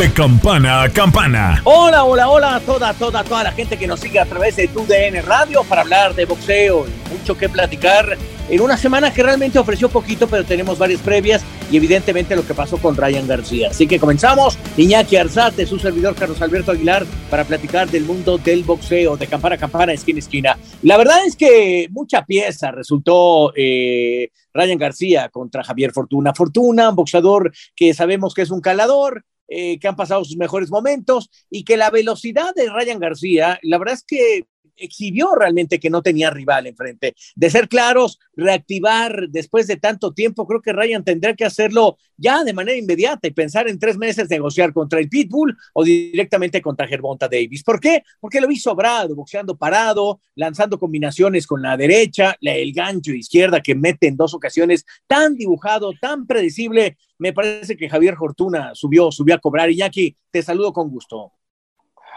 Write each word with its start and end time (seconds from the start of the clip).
De 0.00 0.10
campana 0.14 0.84
a 0.84 0.88
campana. 0.88 1.60
Hola, 1.64 2.04
hola, 2.04 2.30
hola 2.30 2.54
a 2.54 2.60
toda, 2.60 2.94
toda, 2.94 3.22
toda 3.22 3.44
la 3.44 3.52
gente 3.52 3.76
que 3.76 3.86
nos 3.86 4.00
sigue 4.00 4.18
a 4.18 4.24
través 4.24 4.56
de 4.56 4.66
TUDN 4.66 5.22
Radio 5.26 5.62
para 5.64 5.82
hablar 5.82 6.14
de 6.14 6.24
boxeo 6.24 6.86
y 6.86 7.12
mucho 7.12 7.36
que 7.36 7.50
platicar 7.50 8.16
en 8.48 8.60
una 8.62 8.78
semana 8.78 9.12
que 9.12 9.22
realmente 9.22 9.58
ofreció 9.58 9.90
poquito, 9.90 10.26
pero 10.26 10.42
tenemos 10.42 10.78
varias 10.78 11.02
previas 11.02 11.44
y 11.70 11.76
evidentemente 11.76 12.34
lo 12.34 12.46
que 12.46 12.54
pasó 12.54 12.78
con 12.78 12.96
Ryan 12.96 13.28
García. 13.28 13.68
Así 13.68 13.86
que 13.86 14.00
comenzamos, 14.00 14.58
Iñaki 14.78 15.16
Arzate, 15.16 15.66
su 15.66 15.78
servidor 15.78 16.14
Carlos 16.14 16.40
Alberto 16.40 16.72
Aguilar, 16.72 17.04
para 17.28 17.44
platicar 17.44 17.90
del 17.90 18.04
mundo 18.04 18.38
del 18.38 18.64
boxeo, 18.64 19.18
de 19.18 19.26
campana 19.26 19.56
a 19.56 19.58
campana, 19.58 19.92
esquina 19.92 20.16
a 20.16 20.20
esquina. 20.20 20.58
La 20.80 20.96
verdad 20.96 21.26
es 21.26 21.36
que 21.36 21.88
mucha 21.90 22.24
pieza 22.24 22.70
resultó 22.70 23.52
eh, 23.54 24.30
Ryan 24.54 24.78
García 24.78 25.28
contra 25.28 25.62
Javier 25.62 25.92
Fortuna. 25.92 26.32
Fortuna, 26.34 26.88
un 26.88 26.96
boxeador 26.96 27.52
que 27.76 27.92
sabemos 27.92 28.32
que 28.32 28.42
es 28.42 28.50
un 28.50 28.62
calador, 28.62 29.26
eh, 29.50 29.80
que 29.80 29.88
han 29.88 29.96
pasado 29.96 30.24
sus 30.24 30.36
mejores 30.36 30.70
momentos 30.70 31.28
y 31.50 31.64
que 31.64 31.76
la 31.76 31.90
velocidad 31.90 32.54
de 32.54 32.70
Ryan 32.70 33.00
García, 33.00 33.58
la 33.62 33.78
verdad 33.78 33.94
es 33.94 34.04
que 34.04 34.46
exhibió 34.80 35.34
realmente 35.34 35.78
que 35.78 35.90
no 35.90 36.02
tenía 36.02 36.30
rival 36.30 36.66
enfrente. 36.66 37.14
De 37.34 37.50
ser 37.50 37.68
claros, 37.68 38.18
reactivar 38.34 39.28
después 39.28 39.66
de 39.66 39.76
tanto 39.76 40.12
tiempo, 40.12 40.46
creo 40.46 40.62
que 40.62 40.72
Ryan 40.72 41.04
tendrá 41.04 41.34
que 41.34 41.44
hacerlo 41.44 41.98
ya 42.16 42.44
de 42.44 42.52
manera 42.52 42.76
inmediata 42.76 43.28
y 43.28 43.30
pensar 43.30 43.68
en 43.68 43.78
tres 43.78 43.96
meses 43.96 44.28
negociar 44.28 44.72
contra 44.72 45.00
el 45.00 45.08
Pitbull 45.08 45.56
o 45.72 45.84
directamente 45.84 46.60
contra 46.60 46.86
Gervonta 46.86 47.28
Davis. 47.28 47.62
¿Por 47.62 47.80
qué? 47.80 48.02
Porque 48.20 48.40
lo 48.40 48.48
vi 48.48 48.56
sobrado, 48.56 49.14
boxeando 49.14 49.56
parado, 49.56 50.20
lanzando 50.34 50.78
combinaciones 50.78 51.46
con 51.46 51.62
la 51.62 51.76
derecha, 51.76 52.36
el 52.40 52.72
gancho 52.72 53.12
izquierda 53.12 53.60
que 53.60 53.74
mete 53.74 54.06
en 54.06 54.16
dos 54.16 54.34
ocasiones, 54.34 54.84
tan 55.06 55.34
dibujado, 55.34 55.92
tan 56.00 56.26
predecible. 56.26 56.98
Me 57.18 57.32
parece 57.32 57.76
que 57.76 57.88
Javier 57.88 58.16
Fortuna 58.16 58.74
subió, 58.74 59.10
subió 59.10 59.34
a 59.34 59.38
cobrar. 59.38 59.70
Iñaki, 59.70 60.16
te 60.30 60.42
saludo 60.42 60.72
con 60.72 60.90
gusto. 60.90 61.32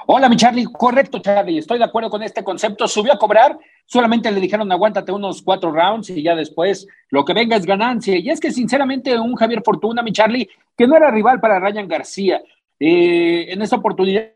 Hola, 0.06 0.28
mi 0.28 0.36
Charlie. 0.36 0.66
Correcto, 0.66 1.20
Charlie. 1.20 1.60
Estoy 1.60 1.78
de 1.78 1.86
acuerdo 1.86 2.10
con 2.10 2.22
este 2.24 2.44
concepto. 2.44 2.88
Subió 2.88 3.14
a 3.14 3.18
cobrar. 3.18 3.58
Solamente 3.86 4.32
le 4.32 4.42
dijeron 4.42 4.72
aguántate 4.72 5.12
unos 5.12 5.42
cuatro 5.42 5.72
rounds 5.72 6.10
y 6.10 6.22
ya 6.22 6.36
después 6.36 6.88
lo 7.10 7.24
que 7.24 7.34
venga 7.34 7.56
es 7.56 7.66
ganancia. 7.66 8.18
Y 8.18 8.30
es 8.30 8.40
que, 8.40 8.52
sinceramente, 8.52 9.18
un 9.18 9.36
Javier 9.36 9.62
Fortuna, 9.64 10.02
mi 10.02 10.12
Charlie, 10.12 10.50
que 10.78 10.88
no 10.88 10.98
era 10.98 11.10
rival 11.10 11.40
para 11.40 11.60
Ryan 11.60 11.88
García. 11.88 12.42
Eh, 12.80 13.46
en 13.50 13.62
esta 13.62 13.78
oportunidad 13.78 14.32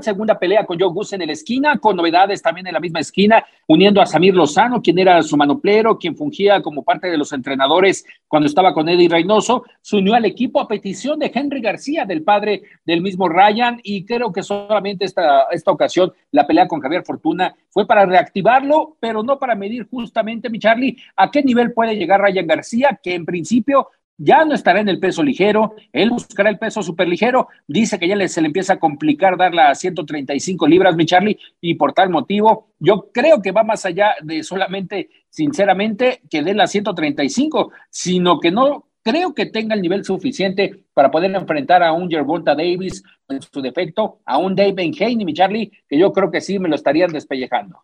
Segunda 0.00 0.38
pelea 0.38 0.64
con 0.64 0.80
Joe 0.80 0.88
Gus 0.88 1.12
en 1.12 1.26
la 1.26 1.32
esquina, 1.32 1.76
con 1.78 1.94
novedades 1.94 2.40
también 2.40 2.66
en 2.66 2.72
la 2.72 2.80
misma 2.80 3.00
esquina, 3.00 3.44
uniendo 3.68 4.00
a 4.00 4.06
Samir 4.06 4.34
Lozano, 4.34 4.80
quien 4.80 4.98
era 4.98 5.22
su 5.22 5.36
manoplero, 5.36 5.98
quien 5.98 6.16
fungía 6.16 6.62
como 6.62 6.82
parte 6.82 7.08
de 7.08 7.18
los 7.18 7.34
entrenadores 7.34 8.04
cuando 8.26 8.46
estaba 8.46 8.72
con 8.72 8.88
Eddie 8.88 9.10
Reynoso. 9.10 9.64
Se 9.82 9.96
unió 9.96 10.14
al 10.14 10.24
equipo 10.24 10.58
a 10.58 10.66
petición 10.66 11.18
de 11.18 11.30
Henry 11.32 11.60
García, 11.60 12.06
del 12.06 12.22
padre 12.22 12.62
del 12.86 13.02
mismo 13.02 13.28
Ryan, 13.28 13.78
y 13.82 14.06
creo 14.06 14.32
que 14.32 14.42
solamente 14.42 15.04
esta, 15.04 15.48
esta 15.50 15.70
ocasión 15.70 16.14
la 16.30 16.46
pelea 16.46 16.66
con 16.66 16.80
Javier 16.80 17.04
Fortuna 17.04 17.54
fue 17.68 17.86
para 17.86 18.06
reactivarlo, 18.06 18.96
pero 18.98 19.22
no 19.22 19.38
para 19.38 19.54
medir 19.54 19.86
justamente, 19.90 20.48
mi 20.48 20.58
Charlie, 20.58 20.96
a 21.14 21.30
qué 21.30 21.42
nivel 21.42 21.74
puede 21.74 21.94
llegar 21.94 22.22
Ryan 22.22 22.46
García, 22.46 22.98
que 23.02 23.14
en 23.14 23.26
principio 23.26 23.88
ya 24.16 24.44
no 24.44 24.54
estará 24.54 24.80
en 24.80 24.88
el 24.88 25.00
peso 25.00 25.22
ligero, 25.22 25.74
él 25.92 26.10
buscará 26.10 26.50
el 26.50 26.58
peso 26.58 26.82
superligero, 26.82 27.48
dice 27.66 27.98
que 27.98 28.08
ya 28.08 28.28
se 28.28 28.40
le 28.40 28.46
empieza 28.46 28.74
a 28.74 28.78
complicar 28.78 29.36
dar 29.36 29.54
las 29.54 29.80
135 29.80 30.66
libras, 30.66 30.96
mi 30.96 31.06
Charlie, 31.06 31.38
y 31.60 31.74
por 31.74 31.92
tal 31.92 32.10
motivo, 32.10 32.68
yo 32.78 33.10
creo 33.12 33.42
que 33.42 33.52
va 33.52 33.62
más 33.62 33.84
allá 33.84 34.14
de 34.22 34.42
solamente, 34.42 35.10
sinceramente, 35.30 36.20
que 36.30 36.42
dé 36.42 36.54
las 36.54 36.70
135, 36.70 37.72
sino 37.90 38.40
que 38.40 38.50
no 38.50 38.86
creo 39.02 39.34
que 39.34 39.46
tenga 39.46 39.74
el 39.74 39.82
nivel 39.82 40.04
suficiente 40.04 40.84
para 40.94 41.10
poder 41.10 41.34
enfrentar 41.34 41.82
a 41.82 41.92
un 41.92 42.08
Gervonta 42.08 42.54
Davis 42.54 43.02
en 43.28 43.42
su 43.42 43.60
defecto, 43.60 44.20
a 44.24 44.38
un 44.38 44.54
David 44.54 44.94
Haney, 44.98 45.24
mi 45.24 45.34
Charlie, 45.34 45.70
que 45.88 45.98
yo 45.98 46.12
creo 46.12 46.30
que 46.30 46.40
sí 46.40 46.58
me 46.58 46.68
lo 46.68 46.74
estarían 46.74 47.12
despellejando. 47.12 47.80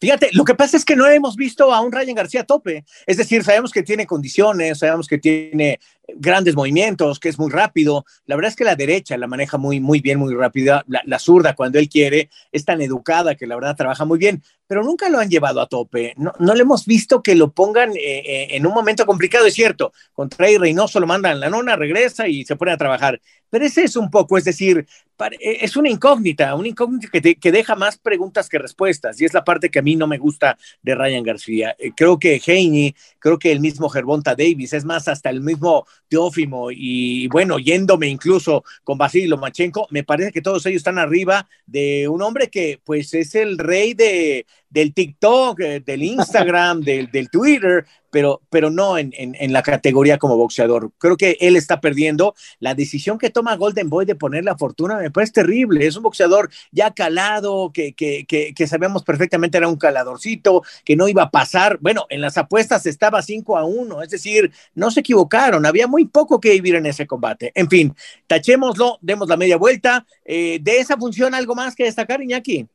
Fíjate, 0.00 0.30
lo 0.32 0.44
que 0.44 0.54
pasa 0.54 0.76
es 0.76 0.84
que 0.84 0.96
no 0.96 1.06
hemos 1.06 1.36
visto 1.36 1.72
a 1.72 1.80
un 1.80 1.92
Ryan 1.92 2.14
García 2.14 2.42
a 2.42 2.44
tope. 2.44 2.84
Es 3.06 3.16
decir, 3.16 3.44
sabemos 3.44 3.72
que 3.72 3.82
tiene 3.82 4.06
condiciones, 4.06 4.78
sabemos 4.78 5.06
que 5.06 5.18
tiene 5.18 5.80
grandes 6.16 6.54
movimientos, 6.54 7.18
que 7.18 7.28
es 7.28 7.38
muy 7.38 7.50
rápido. 7.50 8.04
La 8.26 8.36
verdad 8.36 8.50
es 8.50 8.56
que 8.56 8.64
la 8.64 8.76
derecha 8.76 9.16
la 9.16 9.26
maneja 9.26 9.58
muy, 9.58 9.80
muy 9.80 10.00
bien, 10.00 10.18
muy 10.18 10.34
rápida. 10.34 10.84
La, 10.86 11.18
zurda, 11.18 11.54
cuando 11.54 11.78
él 11.78 11.88
quiere, 11.88 12.30
es 12.50 12.64
tan 12.64 12.80
educada 12.80 13.34
que 13.34 13.46
la 13.46 13.54
verdad 13.54 13.76
trabaja 13.76 14.04
muy 14.04 14.18
bien, 14.18 14.42
pero 14.66 14.82
nunca 14.82 15.08
lo 15.08 15.18
han 15.18 15.28
llevado 15.28 15.60
a 15.60 15.66
tope. 15.66 16.14
No, 16.16 16.32
no 16.38 16.54
le 16.54 16.62
hemos 16.62 16.86
visto 16.86 17.22
que 17.22 17.34
lo 17.34 17.52
pongan 17.52 17.90
eh, 17.90 18.22
eh, 18.24 18.46
en 18.50 18.66
un 18.66 18.72
momento 18.72 19.04
complicado, 19.04 19.46
es 19.46 19.54
cierto. 19.54 19.92
Contra 20.12 20.50
y 20.50 20.56
Reynoso 20.56 20.98
lo 20.98 21.06
mandan 21.06 21.40
la 21.40 21.50
nona, 21.50 21.76
regresa 21.76 22.26
y 22.28 22.44
se 22.44 22.56
pone 22.56 22.72
a 22.72 22.76
trabajar. 22.76 23.20
Pero 23.50 23.66
ese 23.66 23.84
es 23.84 23.96
un 23.96 24.10
poco, 24.10 24.38
es 24.38 24.44
decir, 24.44 24.86
eh, 25.18 25.58
es 25.60 25.76
una 25.76 25.90
incógnita, 25.90 26.54
una 26.54 26.68
incógnita 26.68 27.08
que, 27.12 27.34
que, 27.34 27.52
deja 27.52 27.76
más 27.76 27.98
preguntas 27.98 28.48
que 28.48 28.58
respuestas, 28.58 29.20
y 29.20 29.26
es 29.26 29.34
la 29.34 29.44
parte 29.44 29.70
que 29.70 29.80
a 29.80 29.82
mí 29.82 29.94
no 29.94 30.06
me 30.06 30.16
gusta 30.16 30.56
de 30.80 30.94
Ryan 30.94 31.22
García. 31.22 31.76
creo 31.94 32.18
que 32.18 32.40
Heine, 32.44 32.94
creo 33.18 33.38
que 33.38 33.52
el 33.52 33.60
mismo 33.60 33.90
Gervonta 33.90 34.34
Davis, 34.34 34.72
es 34.72 34.86
más, 34.86 35.06
hasta 35.06 35.28
el 35.28 35.42
mismo 35.42 35.86
Teófimo 36.08 36.70
y 36.70 37.28
bueno, 37.28 37.58
yéndome 37.58 38.08
incluso 38.08 38.64
con 38.84 38.98
Basilio 38.98 39.36
Machenko, 39.36 39.86
me 39.90 40.04
parece 40.04 40.32
que 40.32 40.42
todos 40.42 40.64
ellos 40.66 40.80
están 40.80 40.98
arriba 40.98 41.48
de 41.66 42.08
un 42.08 42.22
hombre 42.22 42.48
que 42.48 42.80
pues 42.84 43.14
es 43.14 43.34
el 43.34 43.58
rey 43.58 43.94
de, 43.94 44.46
del 44.72 44.94
TikTok, 44.94 45.60
eh, 45.60 45.80
del 45.84 46.02
Instagram, 46.02 46.80
del, 46.82 47.10
del, 47.10 47.30
Twitter, 47.30 47.84
pero, 48.10 48.42
pero 48.50 48.70
no 48.70 48.98
en, 48.98 49.12
en, 49.16 49.52
la 49.52 49.62
categoría 49.62 50.18
como 50.18 50.36
boxeador. 50.36 50.90
Creo 50.98 51.16
que 51.16 51.36
él 51.40 51.56
está 51.56 51.80
perdiendo. 51.80 52.34
La 52.58 52.74
decisión 52.74 53.18
que 53.18 53.30
toma 53.30 53.56
Golden 53.56 53.88
Boy 53.88 54.04
de 54.04 54.14
poner 54.14 54.44
la 54.44 54.56
fortuna 54.56 54.96
me 54.98 55.10
parece 55.10 55.32
terrible. 55.32 55.86
Es 55.86 55.96
un 55.96 56.02
boxeador 56.02 56.50
ya 56.72 56.90
calado, 56.90 57.70
que, 57.72 57.92
que, 57.94 58.24
que, 58.26 58.52
que 58.54 58.66
sabemos 58.66 59.02
perfectamente 59.02 59.58
era 59.58 59.68
un 59.68 59.76
caladorcito, 59.76 60.62
que 60.84 60.96
no 60.96 61.08
iba 61.08 61.24
a 61.24 61.30
pasar. 61.30 61.78
Bueno, 61.80 62.06
en 62.10 62.20
las 62.20 62.36
apuestas 62.36 62.84
estaba 62.86 63.22
5 63.22 63.56
a 63.56 63.64
1, 63.64 64.02
es 64.02 64.10
decir, 64.10 64.52
no 64.74 64.90
se 64.90 65.00
equivocaron. 65.00 65.64
Había 65.64 65.86
muy 65.86 66.06
poco 66.06 66.40
que 66.40 66.50
vivir 66.50 66.74
en 66.74 66.86
ese 66.86 67.06
combate. 67.06 67.52
En 67.54 67.68
fin, 67.68 67.94
tachémoslo, 68.26 68.98
demos 69.00 69.28
la 69.28 69.36
media 69.36 69.56
vuelta. 69.56 70.06
Eh, 70.24 70.58
de 70.60 70.78
esa 70.78 70.96
función, 70.96 71.34
¿algo 71.34 71.54
más 71.54 71.74
que 71.74 71.84
destacar, 71.84 72.22
Iñaki? 72.22 72.68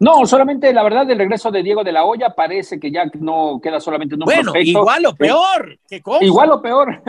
No, 0.00 0.24
solamente 0.26 0.72
la 0.72 0.84
verdad 0.84 1.06
del 1.06 1.18
regreso 1.18 1.50
de 1.50 1.62
Diego 1.62 1.82
de 1.82 1.90
la 1.90 2.04
Hoya 2.04 2.30
parece 2.30 2.78
que 2.78 2.90
ya 2.90 3.04
no 3.18 3.60
queda 3.60 3.80
solamente 3.80 4.14
en 4.14 4.22
un 4.22 4.26
bueno, 4.26 4.52
igual 4.60 5.06
o 5.06 5.14
peor. 5.14 5.78
¿Qué 5.88 6.00
cosa? 6.00 6.24
Igual 6.24 6.52
o 6.52 6.62
peor. 6.62 7.02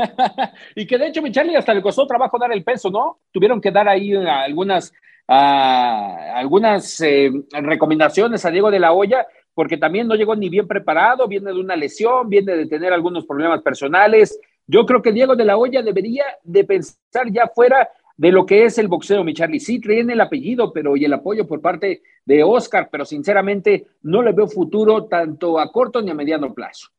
y 0.75 0.87
que 0.87 0.97
de 0.97 1.07
hecho, 1.07 1.21
mi 1.21 1.31
Charlie, 1.31 1.55
hasta 1.55 1.73
le 1.73 1.83
costó 1.83 2.07
trabajo 2.07 2.39
dar 2.39 2.51
el 2.51 2.63
peso, 2.63 2.89
¿no? 2.89 3.19
Tuvieron 3.31 3.61
que 3.61 3.69
dar 3.69 3.87
ahí 3.87 4.15
algunas, 4.15 4.91
uh, 5.27 6.35
algunas 6.35 6.99
eh, 7.01 7.31
recomendaciones 7.51 8.43
a 8.43 8.49
Diego 8.49 8.71
de 8.71 8.79
la 8.79 8.91
Hoya 8.91 9.27
porque 9.53 9.77
también 9.77 10.07
no 10.07 10.15
llegó 10.15 10.35
ni 10.35 10.49
bien 10.49 10.67
preparado, 10.67 11.27
viene 11.27 11.51
de 11.51 11.59
una 11.59 11.75
lesión, 11.75 12.29
viene 12.29 12.55
de 12.55 12.65
tener 12.65 12.93
algunos 12.93 13.25
problemas 13.25 13.61
personales. 13.61 14.39
Yo 14.65 14.85
creo 14.85 15.01
que 15.01 15.11
Diego 15.11 15.35
de 15.35 15.45
la 15.45 15.57
Hoya 15.57 15.81
debería 15.81 16.23
de 16.43 16.63
pensar 16.63 17.29
ya 17.29 17.45
fuera 17.53 17.89
de 18.19 18.33
lo 18.33 18.45
que 18.45 18.65
es 18.65 18.77
el 18.77 18.89
boxeo, 18.89 19.23
mi 19.23 19.33
Charlie. 19.33 19.61
Sí, 19.61 19.79
tiene 19.79 20.11
el 20.11 20.19
apellido 20.19 20.73
pero 20.73 20.97
y 20.97 21.05
el 21.05 21.13
apoyo 21.13 21.47
por 21.47 21.61
parte 21.61 22.03
de 22.25 22.43
Oscar, 22.43 22.89
pero 22.91 23.05
sinceramente 23.05 23.87
no 24.01 24.21
le 24.21 24.33
veo 24.33 24.45
futuro 24.45 25.05
tanto 25.05 25.57
a 25.57 25.71
corto 25.71 26.01
ni 26.01 26.11
a 26.11 26.13
mediano 26.13 26.53
plazo. 26.53 26.89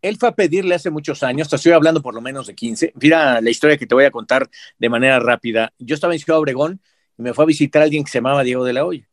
Él 0.00 0.16
fue 0.16 0.28
a 0.28 0.32
pedirle 0.32 0.76
hace 0.76 0.90
muchos 0.90 1.24
años, 1.24 1.48
te 1.48 1.56
estoy 1.56 1.72
hablando 1.72 2.00
por 2.00 2.14
lo 2.14 2.20
menos 2.20 2.46
de 2.46 2.54
15. 2.54 2.92
Mira 3.02 3.40
la 3.40 3.50
historia 3.50 3.76
que 3.76 3.86
te 3.86 3.96
voy 3.96 4.04
a 4.04 4.12
contar 4.12 4.48
de 4.78 4.88
manera 4.88 5.18
rápida. 5.18 5.72
Yo 5.80 5.96
estaba 5.96 6.12
en 6.12 6.20
Ciudad 6.20 6.38
Obregón 6.38 6.80
y 7.18 7.22
me 7.22 7.34
fue 7.34 7.42
a 7.42 7.48
visitar 7.48 7.82
alguien 7.82 8.04
que 8.04 8.12
se 8.12 8.18
llamaba 8.18 8.44
Diego 8.44 8.64
de 8.64 8.74
la 8.74 8.84
Hoya. 8.84 9.08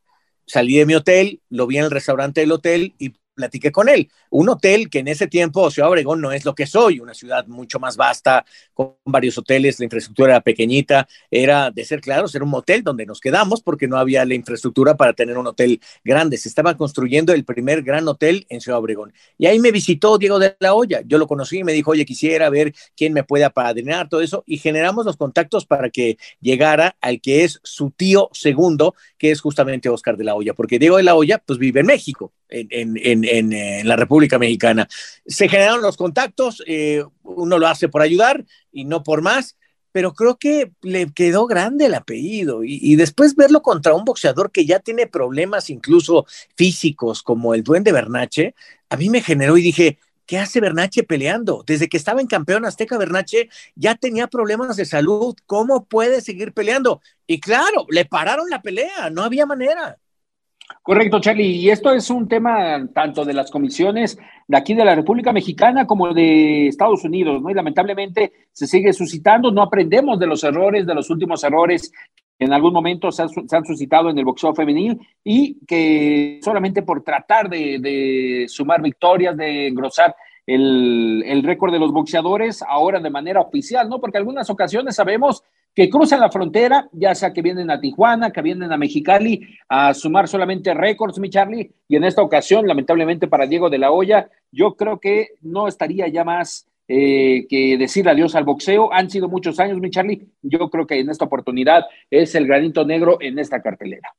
Salí 0.46 0.78
de 0.78 0.86
mi 0.86 0.94
hotel, 0.94 1.42
lo 1.50 1.66
vi 1.66 1.78
en 1.78 1.86
el 1.86 1.92
restaurante 1.92 2.42
del 2.42 2.52
hotel 2.52 2.94
y 3.00 3.16
platiqué 3.34 3.72
con 3.72 3.90
él. 3.90 4.10
Un 4.30 4.50
hotel 4.50 4.90
que 4.90 5.00
en 5.00 5.08
ese 5.08 5.28
tiempo, 5.28 5.70
Ciudad 5.72 5.90
Obregón, 5.90 6.22
no 6.22 6.32
es 6.32 6.46
lo 6.46 6.56
que 6.56 6.68
soy, 6.68 7.00
una 7.00 7.14
ciudad 7.14 7.48
mucho 7.48 7.80
más 7.80 7.98
vasta, 7.98 8.46
con 8.74 8.96
varios 9.06 9.38
hoteles, 9.38 9.80
la 9.80 9.86
infraestructura 9.86 10.34
era 10.34 10.42
pequeñita, 10.42 11.08
era, 11.30 11.72
de 11.72 11.84
ser 11.86 12.02
claros, 12.02 12.34
era 12.36 12.44
un 12.44 12.52
motel 12.52 12.84
donde 12.84 13.06
nos 13.06 13.20
quedamos 13.20 13.62
porque 13.62 13.88
no 13.88 13.98
había 13.98 14.26
la 14.26 14.36
infraestructura 14.36 14.96
para 14.96 15.14
tener 15.14 15.38
un 15.38 15.48
hotel 15.48 15.82
grande. 16.04 16.38
Se 16.38 16.50
estaba 16.50 16.78
construyendo 16.78 17.34
el 17.34 17.46
primer 17.46 17.84
gran 17.84 18.08
hotel 18.08 18.46
en 18.50 18.62
Ciudad 18.62 18.80
Obregón. 18.80 19.14
Y 19.38 19.46
ahí 19.46 19.60
me 19.60 19.72
visitó 19.72 20.18
Diego 20.18 20.40
de 20.40 20.56
la 20.60 20.74
Hoya. 20.74 21.02
Yo 21.06 21.18
lo 21.18 21.28
conocí 21.28 21.60
y 21.60 21.64
me 21.64 21.74
dijo, 21.74 21.92
oye, 21.92 22.06
quisiera 22.06 22.50
ver 22.50 22.74
quién 22.96 23.14
me 23.14 23.24
puede 23.24 23.44
apadrinar, 23.44 24.10
todo 24.10 24.22
eso. 24.22 24.44
Y 24.46 24.58
generamos 24.58 25.06
los 25.06 25.18
contactos 25.18 25.66
para 25.66 25.90
que 25.90 26.18
llegara 26.40 26.96
al 27.02 27.22
que 27.22 27.44
es 27.44 27.60
su 27.64 27.92
tío 27.92 28.30
segundo, 28.32 28.96
que 29.18 29.32
es 29.32 29.42
justamente 29.42 29.90
Oscar 29.90 30.18
de 30.18 30.24
la 30.24 30.36
Hoya, 30.36 30.54
porque 30.54 30.80
Diego 30.80 30.98
de 30.98 31.04
la 31.04 31.16
Hoya, 31.16 31.42
pues 31.46 31.60
vive 31.60 31.82
en 31.82 31.86
México, 31.86 32.34
en, 32.50 32.68
en, 32.72 32.98
en, 32.98 33.24
en 33.32 33.88
la 33.88 33.96
República 33.96 34.38
Mexicana. 34.38 34.88
Se 35.26 35.48
generaron 35.48 35.82
los 35.82 35.98
contactos, 35.98 36.64
eh, 36.68 37.04
uno 37.24 37.58
lo 37.58 37.68
hace 37.68 37.88
por 37.88 38.02
ayudar 38.02 38.46
y 38.72 38.86
no 38.86 39.04
por 39.04 39.22
más, 39.22 39.58
pero 39.92 40.14
creo 40.14 40.38
que 40.38 40.72
le 40.82 41.12
quedó 41.14 41.48
grande 41.48 41.86
el 41.86 41.94
apellido 41.94 42.64
y, 42.64 42.80
y, 42.82 42.96
después 42.96 43.36
verlo 43.36 43.62
contra 43.62 43.94
un 43.94 44.06
boxeador 44.06 44.52
que 44.52 44.66
ya 44.66 44.80
tiene 44.80 45.08
problemas 45.08 45.70
incluso 45.70 46.26
físicos 46.56 47.24
como 47.24 47.54
el 47.54 47.64
Duende 47.64 47.92
Bernache, 47.92 48.56
a 48.90 48.98
mí 48.98 49.10
me 49.10 49.22
generó 49.22 49.58
y 49.58 49.62
dije, 49.62 50.00
¿qué 50.26 50.38
hace 50.38 50.62
Bernache 50.62 51.04
peleando? 51.04 51.64
Desde 51.66 51.90
que 51.90 51.98
estaba 51.98 52.22
en 52.22 52.28
campeón 52.28 52.66
azteca, 52.66 52.98
Bernache 52.98 53.50
ya 53.76 53.96
tenía 53.96 54.28
problemas 54.28 54.78
de 54.78 54.86
salud, 54.86 55.36
¿cómo 55.46 55.86
puede 55.86 56.22
seguir 56.22 56.54
peleando? 56.54 57.02
Y 57.28 57.40
claro, 57.40 57.86
le 57.90 58.06
pararon 58.06 58.50
la 58.50 58.62
pelea, 58.62 59.10
no 59.10 59.24
había 59.24 59.46
manera. 59.46 59.98
Correcto, 60.82 61.20
Charlie. 61.20 61.56
Y 61.58 61.70
esto 61.70 61.92
es 61.92 62.10
un 62.10 62.28
tema 62.28 62.88
tanto 62.94 63.24
de 63.26 63.34
las 63.34 63.52
comisiones 63.52 64.18
de 64.48 64.58
aquí 64.58 64.74
de 64.74 64.86
la 64.86 64.96
República 64.96 65.32
Mexicana 65.32 65.86
como 65.86 66.14
de 66.14 66.68
Estados 66.68 67.04
Unidos, 67.04 67.42
¿no? 67.42 67.50
Y 67.50 67.54
lamentablemente 67.54 68.32
se 68.52 68.68
sigue 68.68 68.94
suscitando, 68.94 69.52
no 69.52 69.62
aprendemos 69.62 70.20
de 70.20 70.28
los 70.28 70.44
errores, 70.44 70.86
de 70.86 70.96
los 70.96 71.10
últimos 71.10 71.44
errores 71.44 71.92
que 72.38 72.46
en 72.46 72.54
algún 72.54 72.74
momento 72.74 73.12
se 73.12 73.22
han, 73.22 73.66
suscitado 73.66 74.10
en 74.10 74.18
el 74.18 74.26
boxeo 74.26 74.56
femenil 74.56 75.00
y 75.24 75.64
que 75.66 76.40
solamente 76.42 76.82
por 76.82 77.04
tratar 77.04 77.50
de, 77.50 77.78
de 77.80 78.46
sumar 78.48 78.82
victorias, 78.82 79.38
de 79.38 79.68
engrosar 79.68 80.16
el, 80.48 81.24
el 81.26 81.44
récord 81.44 81.72
de 81.72 81.80
los 81.80 81.92
boxeadores, 81.92 82.64
ahora 82.64 83.00
de 83.00 83.10
manera 83.10 83.42
oficial, 83.42 83.88
¿no? 83.88 84.00
Porque 84.00 84.18
algunas 84.18 84.50
ocasiones 84.50 84.96
sabemos 84.96 85.44
que 85.74 85.90
cruzan 85.90 86.20
la 86.20 86.32
frontera, 86.32 86.90
ya 86.92 87.16
sea 87.16 87.34
que 87.34 87.42
vienen 87.42 87.72
a 87.72 87.80
Tijuana, 87.80 88.32
que 88.32 88.42
vienen 88.42 88.72
a 88.72 88.78
Mexicali, 88.78 89.48
a 89.70 89.94
sumar 89.94 90.28
solamente 90.28 90.74
récords, 90.74 91.20
mi 91.20 91.30
Charlie, 91.30 91.72
y 91.88 91.96
en 91.96 92.04
esta 92.04 92.22
ocasión, 92.22 92.68
lamentablemente 92.68 93.28
para 93.28 93.48
Diego 93.48 93.70
de 93.70 93.78
la 93.78 93.92
Hoya, 93.92 94.30
yo 94.52 94.76
creo 94.76 95.00
que 95.00 95.30
no 95.42 95.68
estaría 95.68 96.08
ya 96.08 96.24
más 96.24 96.68
eh, 96.88 97.48
que 97.48 97.78
decir 97.78 98.10
adiós 98.10 98.36
al 98.36 98.44
boxeo. 98.44 98.92
Han 98.92 99.10
sido 99.10 99.30
muchos 99.30 99.60
años, 99.60 99.80
mi 99.80 99.90
Charlie, 99.90 100.28
yo 100.42 100.70
creo 100.70 100.86
que 100.86 101.00
en 101.00 101.10
esta 101.10 101.26
oportunidad 101.26 101.86
es 102.10 102.36
el 102.36 102.48
granito 102.48 102.86
negro 102.86 103.18
en 103.22 103.40
esta 103.40 103.62
cartelera. 103.62 104.10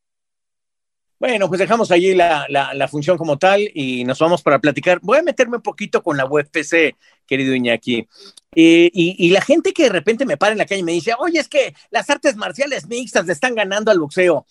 Bueno, 1.23 1.47
pues 1.47 1.61
dejamos 1.61 1.93
allí 1.93 2.17
la, 2.17 2.49
la, 2.49 2.89
función 2.89 3.17
como 3.17 3.39
tal 3.39 3.71
y 3.75 4.03
nos 4.03 4.19
vamos 4.19 4.43
para 4.43 4.59
platicar. 4.59 4.99
Voy 5.03 5.19
a 5.19 5.23
meterme 5.23 5.59
un 5.59 5.63
poquito 5.63 6.03
con 6.03 6.17
la 6.17 6.27
UFC, 6.27 6.97
querido 7.29 7.55
Iñaki. 7.55 8.09
Eh, 8.57 8.91
y, 8.93 9.15
y, 9.25 9.31
la 9.31 9.41
gente 9.41 9.73
que 9.73 9.85
de 9.85 9.91
repente 9.91 10.27
me 10.27 10.37
para 10.37 10.51
en 10.51 10.59
la 10.59 10.67
calle 10.67 10.81
y 10.81 10.83
me 10.83 10.91
dice, 10.91 11.13
oye, 11.17 11.39
es 11.39 11.47
que 11.47 11.77
las 11.93 12.11
artes 12.11 12.35
marciales 12.35 12.89
mixtas 12.89 13.25
le 13.25 13.35
están 13.35 13.55
ganando 13.55 13.93
al 13.93 14.01
boxeo. 14.01 14.47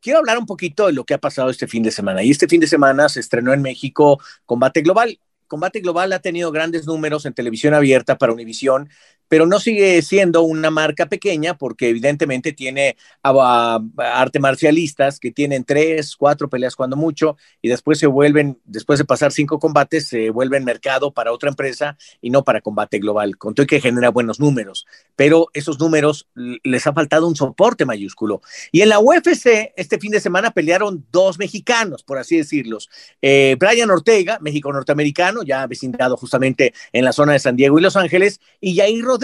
Quiero 0.00 0.18
hablar 0.18 0.36
un 0.38 0.46
poquito 0.46 0.88
de 0.88 0.94
lo 0.94 1.04
que 1.04 1.14
ha 1.14 1.18
pasado 1.18 1.48
este 1.48 1.68
fin 1.68 1.84
de 1.84 1.92
semana. 1.92 2.24
Y 2.24 2.32
este 2.32 2.48
fin 2.48 2.60
de 2.60 2.66
semana 2.66 3.08
se 3.08 3.20
estrenó 3.20 3.52
en 3.52 3.62
México 3.62 4.18
Combate 4.46 4.82
Global. 4.82 5.20
Combate 5.46 5.78
Global 5.78 6.12
ha 6.12 6.18
tenido 6.18 6.50
grandes 6.50 6.86
números 6.86 7.24
en 7.26 7.34
televisión 7.34 7.72
abierta 7.72 8.18
para 8.18 8.32
Univisión, 8.32 8.90
pero 9.28 9.46
no 9.46 9.60
sigue 9.60 10.00
siendo 10.02 10.42
una 10.42 10.70
marca 10.70 11.06
pequeña 11.06 11.58
porque 11.58 11.90
evidentemente 11.90 12.52
tiene 12.52 12.96
a, 13.22 13.80
arte 13.98 14.38
marcialistas 14.38 15.20
que 15.20 15.30
tienen 15.30 15.64
tres, 15.64 16.16
cuatro 16.16 16.48
peleas 16.48 16.76
cuando 16.76 16.96
mucho 16.96 17.36
y 17.60 17.68
después 17.68 17.98
se 17.98 18.06
vuelven, 18.06 18.58
después 18.64 18.98
de 18.98 19.04
pasar 19.04 19.32
cinco 19.32 19.58
combates, 19.58 20.08
se 20.08 20.30
vuelven 20.30 20.64
mercado 20.64 21.12
para 21.12 21.32
otra 21.32 21.50
empresa 21.50 21.96
y 22.20 22.30
no 22.30 22.44
para 22.44 22.60
combate 22.60 22.98
global. 22.98 23.36
Con 23.36 23.54
todo 23.54 23.66
que 23.66 23.80
genera 23.80 24.10
buenos 24.10 24.40
números, 24.40 24.86
pero 25.16 25.48
esos 25.52 25.78
números 25.78 26.28
les 26.34 26.86
ha 26.86 26.92
faltado 26.92 27.26
un 27.26 27.36
soporte 27.36 27.84
mayúsculo. 27.84 28.40
Y 28.72 28.82
en 28.82 28.88
la 28.88 28.98
UFC, 28.98 29.72
este 29.76 29.98
fin 29.98 30.12
de 30.12 30.20
semana 30.20 30.50
pelearon 30.50 31.04
dos 31.10 31.38
mexicanos, 31.38 32.02
por 32.02 32.18
así 32.18 32.36
decirlos. 32.36 32.88
Eh, 33.22 33.56
Brian 33.58 33.90
Ortega, 33.90 34.38
México-norteamericano, 34.40 35.42
ya 35.42 35.66
vecindado 35.66 36.16
justamente 36.16 36.72
en 36.92 37.04
la 37.04 37.12
zona 37.12 37.32
de 37.32 37.38
San 37.38 37.56
Diego 37.56 37.78
y 37.78 37.82
Los 37.82 37.96
Ángeles, 37.96 38.40
y 38.60 38.76
Jair 38.76 39.04
Rodríguez, 39.04 39.15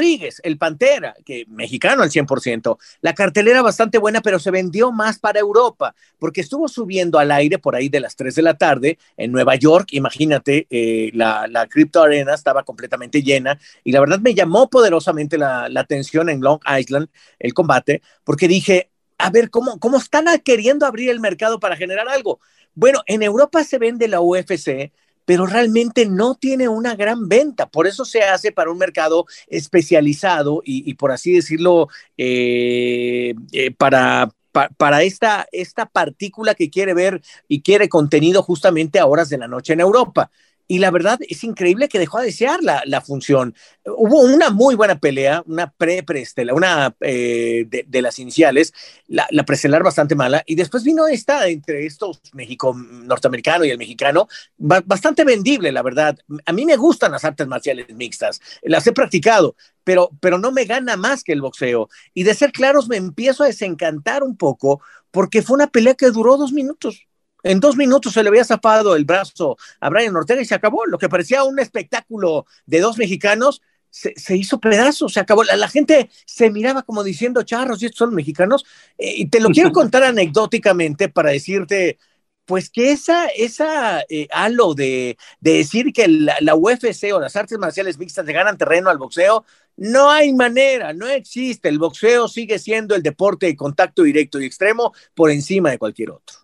el 0.43 0.59
Pantera, 0.59 1.15
que 1.25 1.45
mexicano 1.49 2.03
al 2.03 2.11
100%. 2.11 2.79
La 3.01 3.15
cartelera 3.15 3.63
bastante 3.63 3.99
buena, 3.99 4.21
pero 4.21 4.39
se 4.39 4.51
vendió 4.51 4.93
más 4.93 5.19
para 5.19 5.41
Europa, 5.41 5.95
porque 6.19 6.41
estuvo 6.41 6.69
subiendo 6.69 7.19
al 7.19 7.31
aire 7.31 7.59
por 7.59 7.77
ahí 7.77 7.89
de 7.89 8.01
las 8.01 8.17
3 8.17 8.35
de 8.35 8.43
la 8.43 8.55
tarde 8.55 8.99
en 9.17 9.33
Nueva 9.33 9.57
York. 9.57 9.89
Imagínate, 9.93 10.67
eh, 10.71 11.11
la, 11.15 11.47
la 11.49 11.67
Crypto 11.67 12.03
Arena 12.03 12.35
estaba 12.35 12.63
completamente 12.63 13.23
llena 13.23 13.59
y 13.85 13.93
la 13.93 14.01
verdad 14.01 14.21
me 14.21 14.35
llamó 14.35 14.69
poderosamente 14.69 15.39
la, 15.39 15.69
la 15.69 15.81
atención 15.81 16.29
en 16.29 16.41
Long 16.41 16.61
Island 16.79 17.09
el 17.39 17.55
combate, 17.55 18.03
porque 18.25 18.49
dije, 18.49 18.91
a 19.19 19.31
ver, 19.31 19.51
¿cómo, 19.51 19.79
cómo 19.79 19.99
están 19.99 20.27
queriendo 20.45 20.87
abrir 20.87 21.11
el 21.11 21.21
mercado 21.21 21.61
para 21.61 21.77
generar 21.77 22.09
algo? 22.09 22.41
Bueno, 22.75 23.03
en 23.07 23.23
Europa 23.23 23.63
se 23.65 23.79
vende 23.79 24.09
la 24.09 24.21
UFC, 24.21 24.93
pero 25.25 25.47
realmente 25.47 26.07
no 26.07 26.35
tiene 26.35 26.69
una 26.69 26.95
gran 26.95 27.29
venta. 27.29 27.69
Por 27.69 27.87
eso 27.87 28.05
se 28.05 28.23
hace 28.23 28.53
para 28.53 28.71
un 28.71 28.79
mercado 28.79 29.27
especializado 29.49 30.63
y, 30.65 30.95
por 30.95 31.13
así 31.13 31.33
decirlo, 31.33 31.89
eh, 32.17 33.35
eh, 33.53 33.71
para, 33.73 34.31
pa, 34.53 34.69
para 34.77 35.03
esta, 35.03 35.47
esta 35.53 35.87
partícula 35.87 36.55
que 36.55 36.71
quiere 36.71 36.95
ver 36.95 37.23
y 37.49 37.63
quiere 37.63 37.89
contenido 37.89 38.43
justamente 38.43 38.99
a 38.99 39.07
horas 39.07 39.29
de 39.29 39.39
la 39.39 39.49
noche 39.49 39.73
en 39.73 39.81
Europa 39.81 40.31
y 40.73 40.79
la 40.79 40.91
verdad 40.91 41.19
es 41.29 41.45
increíble 41.45 41.87
que 41.87 41.99
dejó 41.99 42.17
a 42.17 42.23
desear 42.23 42.63
la, 42.63 42.83
la 42.87 43.03
función. 43.03 43.55
Hubo 43.85 44.23
una 44.23 44.49
muy 44.49 44.75
buena 44.75 44.99
pelea, 44.99 45.43
una 45.45 45.71
pre-prestela, 45.71 46.55
una 46.55 46.97
eh, 47.01 47.67
de, 47.69 48.01
las 48.01 48.19
iniciales, 48.19 48.73
la, 49.07 49.27
la 49.33 49.45
prestelar 49.45 49.83
bastante 49.83 50.15
mala, 50.15 50.43
y 50.47 50.55
después 50.55 50.83
vino 50.83 51.07
esta 51.07 51.47
entre 51.47 51.85
estos 51.85 52.23
México 52.33 52.75
norteamericano 52.75 53.67
y 53.67 53.71
el 53.71 53.77
mexicano, 53.77 54.29
bastante 54.57 55.25
vendible, 55.25 55.73
la 55.73 55.83
verdad. 55.83 56.17
A 56.47 56.53
mí 56.55 56.65
me 56.65 56.77
gustan 56.79 57.13
las 57.13 57.27
artes 57.27 57.47
marciales 57.47 57.95
mixtas, 57.95 58.41
las 58.63 58.87
he 58.87 58.93
practicado, 58.93 59.57
pero, 59.85 60.09
pero 60.21 60.39
no 60.39 60.53
me 60.53 60.65
gana 60.65 60.97
más 60.97 61.23
que 61.23 61.35
el 61.35 61.43
boxeo. 61.43 61.91
Y 62.15 62.23
de 62.23 62.33
ser 62.33 62.51
claros, 62.51 62.89
me 62.89 62.97
empiezo 62.97 63.45
a 63.45 63.49
desencantar 63.49 64.23
un 64.23 64.39
poco 64.39 64.81
porque 65.11 65.43
fue 65.43 65.57
una 65.57 65.67
pelea 65.67 65.93
que 65.93 66.11
duró 66.11 66.39
dos 66.39 66.53
minutos 66.53 67.07
en 67.43 67.61
dos 67.61 67.77
minutos 67.77 68.13
se 68.13 68.23
le 68.23 68.29
había 68.29 68.45
zafado 68.45 68.97
el 68.97 69.05
brazo 69.05 69.57
a 69.81 69.89
Brian 69.89 70.15
Ortega 70.17 70.41
y 70.41 70.45
se 70.45 70.55
acabó. 70.55 70.87
Lo 70.87 70.99
que 70.99 71.09
parecía 71.09 71.45
un 71.45 71.59
espectáculo 71.59 72.47
de 72.67 72.81
dos 72.81 72.99
mexicanos 72.99 73.63
se, 73.91 74.15
se 74.17 74.37
hizo 74.37 74.59
pedazos, 74.61 75.13
se 75.13 75.21
acabó. 75.21 75.45
La, 75.45 75.57
la, 75.57 75.69
gente 75.69 76.11
se 76.25 76.51
miraba 76.51 76.83
como 76.83 77.05
diciendo, 77.05 77.43
charros, 77.43 77.83
y 77.83 77.87
estos 77.87 77.99
son 77.99 78.15
mexicanos. 78.15 78.65
Eh, 78.99 79.15
y 79.19 79.27
te 79.29 79.41
lo 79.41 79.51
quiero 79.51 79.71
contar 79.73 80.03
anecdóticamente 80.03 81.09
para 81.09 81.31
decirte, 81.31 81.99
pues 82.45 82.71
que 82.71 82.93
esa, 82.93 83.27
esa 83.29 84.03
eh, 84.09 84.29
halo 84.33 84.75
de, 84.75 85.17
de, 85.41 85.53
decir 85.59 85.93
que 85.93 86.09
la, 86.09 86.37
la, 86.41 86.55
UFC 86.55 87.13
o 87.13 87.21
las 87.21 87.37
artes 87.37 87.59
marciales 87.59 87.99
mixtas 87.99 88.25
le 88.25 88.33
ganan 88.33 88.59
terreno 88.59 88.91
al 88.91 88.99
boxeo, 88.99 89.45
no 89.77 90.11
hay 90.11 90.33
manera, 90.33 90.93
no 90.93 91.09
existe. 91.09 91.69
El 91.69 91.79
boxeo 91.79 92.29
sigue 92.29 92.59
siendo 92.59 92.95
el 92.95 93.03
deporte 93.03 93.47
de 93.47 93.57
contacto 93.57 94.03
directo 94.03 94.41
y 94.41 94.47
extremo 94.47 94.93
por 95.15 95.31
encima 95.31 95.71
de 95.71 95.79
cualquier 95.79 96.11
otro. 96.11 96.42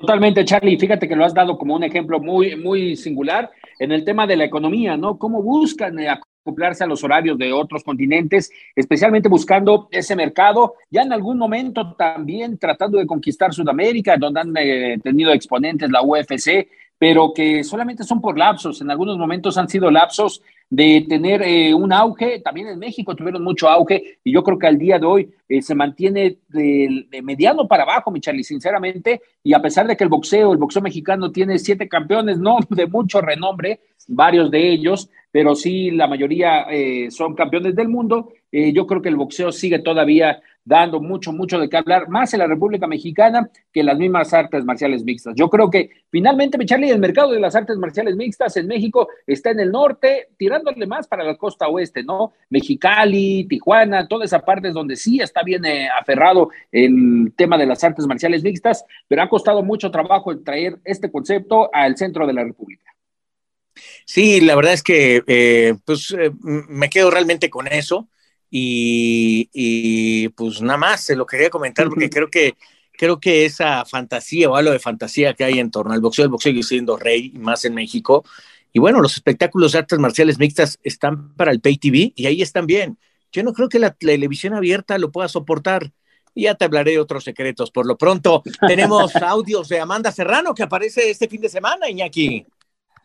Totalmente, 0.00 0.44
Charlie. 0.44 0.78
Fíjate 0.78 1.08
que 1.08 1.16
lo 1.16 1.24
has 1.24 1.34
dado 1.34 1.58
como 1.58 1.74
un 1.74 1.82
ejemplo 1.82 2.20
muy, 2.20 2.56
muy 2.56 2.96
singular 2.96 3.50
en 3.78 3.92
el 3.92 4.04
tema 4.04 4.26
de 4.26 4.36
la 4.36 4.44
economía, 4.44 4.96
¿no? 4.96 5.18
¿Cómo 5.18 5.42
buscan 5.42 5.98
acoplarse 5.98 6.84
a 6.84 6.86
los 6.86 7.02
horarios 7.02 7.36
de 7.36 7.52
otros 7.52 7.82
continentes, 7.82 8.50
especialmente 8.74 9.28
buscando 9.28 9.88
ese 9.90 10.14
mercado, 10.14 10.74
ya 10.90 11.02
en 11.02 11.12
algún 11.12 11.36
momento 11.36 11.94
también 11.96 12.58
tratando 12.58 12.98
de 12.98 13.06
conquistar 13.06 13.52
Sudamérica, 13.52 14.16
donde 14.16 14.40
han 14.40 14.56
eh, 14.56 14.98
tenido 15.02 15.32
exponentes 15.32 15.90
la 15.90 16.02
UFC, 16.02 16.68
pero 16.96 17.32
que 17.34 17.62
solamente 17.64 18.04
son 18.04 18.20
por 18.20 18.38
lapsos. 18.38 18.80
En 18.80 18.90
algunos 18.90 19.18
momentos 19.18 19.58
han 19.58 19.68
sido 19.68 19.90
lapsos 19.90 20.42
de 20.70 21.06
tener 21.08 21.42
eh, 21.42 21.72
un 21.72 21.92
auge, 21.92 22.40
también 22.40 22.68
en 22.68 22.78
México 22.78 23.14
tuvieron 23.14 23.42
mucho 23.42 23.68
auge 23.68 24.18
y 24.22 24.32
yo 24.32 24.42
creo 24.42 24.58
que 24.58 24.66
al 24.66 24.78
día 24.78 24.98
de 24.98 25.06
hoy 25.06 25.30
eh, 25.48 25.62
se 25.62 25.74
mantiene 25.74 26.38
de, 26.48 27.06
mediano 27.22 27.66
para 27.66 27.84
abajo, 27.84 28.10
mi 28.10 28.20
Charlie, 28.20 28.44
sinceramente, 28.44 29.22
y 29.42 29.54
a 29.54 29.62
pesar 29.62 29.86
de 29.86 29.96
que 29.96 30.04
el 30.04 30.10
boxeo, 30.10 30.52
el 30.52 30.58
boxeo 30.58 30.82
mexicano 30.82 31.32
tiene 31.32 31.58
siete 31.58 31.88
campeones, 31.88 32.38
no 32.38 32.58
de 32.68 32.86
mucho 32.86 33.20
renombre, 33.20 33.80
varios 34.08 34.50
de 34.50 34.70
ellos, 34.70 35.08
pero 35.30 35.54
sí 35.54 35.90
la 35.90 36.06
mayoría 36.06 36.66
eh, 36.70 37.10
son 37.10 37.34
campeones 37.34 37.74
del 37.74 37.88
mundo, 37.88 38.32
yo 38.50 38.86
creo 38.86 39.02
que 39.02 39.10
el 39.10 39.16
boxeo 39.16 39.52
sigue 39.52 39.80
todavía 39.80 40.40
dando 40.68 41.00
mucho, 41.00 41.32
mucho 41.32 41.58
de 41.58 41.68
qué 41.68 41.78
hablar, 41.78 42.08
más 42.08 42.32
en 42.34 42.40
la 42.40 42.46
República 42.46 42.86
Mexicana 42.86 43.50
que 43.72 43.80
en 43.80 43.86
las 43.86 43.98
mismas 43.98 44.34
artes 44.34 44.64
marciales 44.64 45.02
mixtas. 45.02 45.34
Yo 45.34 45.48
creo 45.48 45.70
que 45.70 45.90
finalmente, 46.10 46.58
Charlie, 46.66 46.90
el 46.90 46.98
mercado 46.98 47.32
de 47.32 47.40
las 47.40 47.56
artes 47.56 47.78
marciales 47.78 48.16
mixtas 48.16 48.56
en 48.58 48.66
México 48.66 49.08
está 49.26 49.50
en 49.50 49.60
el 49.60 49.72
norte, 49.72 50.28
tirándole 50.36 50.86
más 50.86 51.08
para 51.08 51.24
la 51.24 51.36
costa 51.36 51.68
oeste, 51.68 52.04
¿no? 52.04 52.34
Mexicali, 52.50 53.46
Tijuana, 53.48 54.06
toda 54.06 54.26
esa 54.26 54.40
parte 54.40 54.68
es 54.68 54.74
donde 54.74 54.96
sí 54.96 55.20
está 55.20 55.42
bien 55.42 55.64
eh, 55.64 55.88
aferrado 55.98 56.50
el 56.70 57.32
tema 57.34 57.56
de 57.56 57.64
las 57.64 57.82
artes 57.82 58.06
marciales 58.06 58.42
mixtas, 58.42 58.84
pero 59.08 59.22
ha 59.22 59.28
costado 59.28 59.62
mucho 59.62 59.90
trabajo 59.90 60.38
traer 60.40 60.78
este 60.84 61.10
concepto 61.10 61.70
al 61.72 61.96
centro 61.96 62.26
de 62.26 62.34
la 62.34 62.44
República. 62.44 62.84
Sí, 64.04 64.40
la 64.42 64.54
verdad 64.54 64.74
es 64.74 64.82
que 64.82 65.22
eh, 65.26 65.74
pues 65.84 66.14
eh, 66.18 66.30
me 66.42 66.90
quedo 66.90 67.10
realmente 67.10 67.48
con 67.48 67.68
eso. 67.68 68.08
Y, 68.50 70.28
pues 70.30 70.62
nada 70.62 70.78
más 70.78 71.02
se 71.02 71.16
lo 71.16 71.26
quería 71.26 71.50
comentar 71.50 71.88
porque 71.88 72.08
creo 72.08 72.30
que 72.30 72.54
creo 72.96 73.20
que 73.20 73.44
esa 73.44 73.84
fantasía 73.84 74.50
o 74.50 74.56
algo 74.56 74.72
de 74.72 74.80
fantasía 74.80 75.32
que 75.34 75.44
hay 75.44 75.60
en 75.60 75.70
torno 75.70 75.94
al 75.94 76.00
boxeo, 76.00 76.24
el 76.24 76.30
boxeo 76.30 76.50
sigue 76.50 76.64
siendo 76.64 76.96
rey, 76.96 77.30
más 77.36 77.64
en 77.64 77.74
México. 77.74 78.24
Y 78.72 78.80
bueno, 78.80 79.00
los 79.00 79.14
espectáculos 79.14 79.72
de 79.72 79.78
artes 79.78 79.98
marciales 79.98 80.38
mixtas 80.38 80.80
están 80.82 81.32
para 81.34 81.52
el 81.52 81.60
Pay 81.60 81.78
TV 81.78 82.12
y 82.16 82.26
ahí 82.26 82.42
están 82.42 82.66
bien. 82.66 82.98
Yo 83.30 83.42
no 83.42 83.52
creo 83.52 83.68
que 83.68 83.78
la 83.78 83.92
televisión 83.92 84.54
abierta 84.54 84.98
lo 84.98 85.12
pueda 85.12 85.28
soportar. 85.28 85.92
Y 86.34 86.42
ya 86.42 86.54
te 86.54 86.64
hablaré 86.64 86.92
de 86.92 87.00
otros 87.00 87.24
secretos. 87.24 87.70
Por 87.70 87.86
lo 87.86 87.96
pronto, 87.96 88.42
tenemos 88.66 89.14
audios 89.16 89.68
de 89.68 89.80
Amanda 89.80 90.12
Serrano 90.12 90.54
que 90.54 90.62
aparece 90.62 91.10
este 91.10 91.28
fin 91.28 91.40
de 91.40 91.48
semana, 91.48 91.88
Iñaki. 91.88 92.46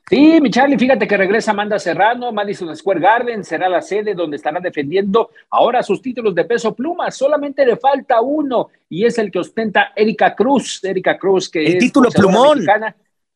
Sí, 0.09 0.39
mi 0.41 0.49
Charlie, 0.49 0.77
fíjate 0.77 1.07
que 1.07 1.15
regresa 1.15 1.51
Amanda 1.51 1.79
Serrano, 1.79 2.31
Madison 2.31 2.75
Square 2.75 2.99
Garden 2.99 3.43
será 3.43 3.69
la 3.69 3.81
sede 3.81 4.13
donde 4.13 4.35
estará 4.35 4.59
defendiendo 4.59 5.29
ahora 5.49 5.81
sus 5.81 6.01
títulos 6.01 6.35
de 6.35 6.43
peso 6.43 6.75
pluma. 6.75 7.09
Solamente 7.09 7.65
le 7.65 7.77
falta 7.77 8.19
uno 8.19 8.69
y 8.89 9.05
es 9.05 9.17
el 9.17 9.31
que 9.31 9.39
ostenta 9.39 9.93
Erika 9.95 10.35
Cruz. 10.35 10.83
Erika 10.83 11.17
Cruz, 11.17 11.49
que 11.49 11.65
el 11.65 11.77
título 11.77 12.09
plumón. 12.09 12.59
Mexicana. 12.59 12.95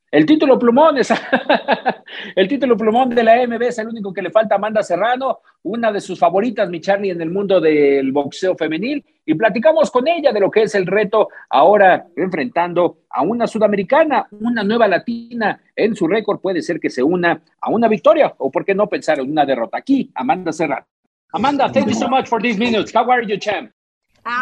El 0.10 0.26
título 0.26 0.58
plumón 0.58 0.98
es 0.98 1.12
el 2.36 2.48
título 2.48 2.78
plumón 2.78 3.10
de 3.10 3.24
la 3.24 3.34
AMB 3.34 3.62
es 3.64 3.78
el 3.80 3.88
único 3.88 4.14
que 4.14 4.22
le 4.22 4.32
falta 4.32 4.56
a 4.56 4.58
Amanda 4.58 4.82
Serrano, 4.82 5.40
una 5.64 5.92
de 5.92 6.00
sus 6.00 6.18
favoritas, 6.18 6.70
mi 6.70 6.80
Charlie, 6.80 7.10
en 7.10 7.22
el 7.22 7.30
mundo 7.30 7.60
del 7.60 8.12
boxeo 8.14 8.56
femenil. 8.56 9.04
Y 9.26 9.36
platicamos 9.36 9.92
con 9.92 10.08
ella 10.08 10.32
de 10.32 10.40
lo 10.40 10.50
que 10.50 10.62
es 10.64 10.76
el 10.76 10.86
reto 10.86 11.28
ahora 11.50 12.08
enfrentando 12.16 13.00
a 13.10 13.22
una 13.22 13.48
sudamericana, 13.48 14.28
una 14.40 14.64
nueva 14.64 14.88
latina 14.88 15.60
en 15.76 15.94
su 15.94 16.08
récord. 16.08 16.40
Puede 16.40 16.62
ser 16.62 16.80
que 16.80 16.90
se 16.90 17.04
una 17.04 17.42
a 17.60 17.70
una 17.70 17.90
victoria 17.90 18.34
o, 18.38 18.50
por 18.50 18.64
qué 18.64 18.74
no, 18.74 18.88
pensar 18.88 19.20
en 19.20 19.30
una 19.30 19.46
derrota. 19.46 19.78
Aquí, 19.78 20.10
Amanda 20.16 20.54
Serrano. 20.54 20.86
Amanda, 21.34 21.70
thank 21.70 21.88
you 21.88 21.94
so 21.94 22.08
much 22.08 22.28
for 22.30 22.42
these 22.42 22.58
minutes. 22.58 22.96
How 22.96 23.12
are 23.12 23.26
you, 23.26 23.38
champ? 23.38 23.72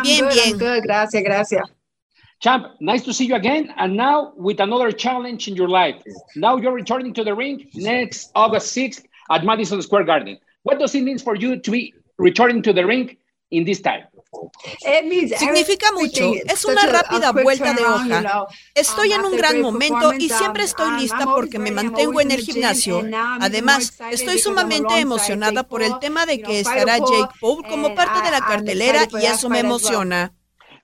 bien, 0.03 0.27
bien. 0.29 0.81
Gracias, 0.81 1.23
gracias. 1.23 1.74
Champ, 2.41 2.67
nice 2.79 3.03
to 3.03 3.13
see 3.13 3.25
you 3.25 3.35
again. 3.35 3.73
And 3.77 3.95
now 3.95 4.33
with 4.35 4.59
another 4.59 4.91
challenge 4.91 5.47
in 5.47 5.55
your 5.55 5.69
life. 5.69 5.95
Now 6.35 6.57
you're 6.57 6.73
returning 6.73 7.13
to 7.13 7.23
the 7.23 7.33
ring 7.33 7.69
next 7.73 8.31
August 8.35 8.75
6th 8.75 9.03
at 9.29 9.43
Madison 9.43 9.81
Square 9.81 10.03
Garden. 10.05 10.37
What 10.63 10.79
does 10.79 10.93
it 10.95 11.03
mean 11.03 11.17
for 11.17 11.35
you 11.35 11.59
to 11.59 11.71
be 11.71 11.93
returning 12.17 12.61
to 12.63 12.73
the 12.73 12.85
ring 12.85 13.17
in 13.51 13.65
this 13.65 13.81
time? 13.81 14.03
Significa 15.37 15.91
mucho, 15.93 16.33
es 16.45 16.65
una 16.65 16.85
rápida 16.85 17.31
vuelta 17.31 17.73
de 17.73 17.85
hoja. 17.85 18.47
Estoy 18.73 19.13
en 19.13 19.23
un 19.23 19.37
gran 19.37 19.61
momento 19.61 20.13
y 20.13 20.29
siempre 20.29 20.63
estoy 20.63 20.99
lista 20.99 21.25
porque 21.25 21.59
me 21.59 21.71
mantengo 21.71 22.19
en 22.19 22.31
el 22.31 22.41
gimnasio. 22.41 23.03
Además, 23.39 23.97
estoy 24.11 24.39
sumamente 24.39 24.99
emocionada 24.99 25.63
por 25.63 25.83
el 25.83 25.99
tema 25.99 26.25
de 26.25 26.41
que 26.41 26.59
estará 26.59 26.97
Jake 26.97 27.33
Paul 27.39 27.63
como 27.69 27.95
parte 27.95 28.21
de 28.21 28.31
la 28.31 28.41
cartelera 28.41 29.07
y 29.21 29.25
eso 29.25 29.49
me 29.49 29.59
emociona. 29.59 30.33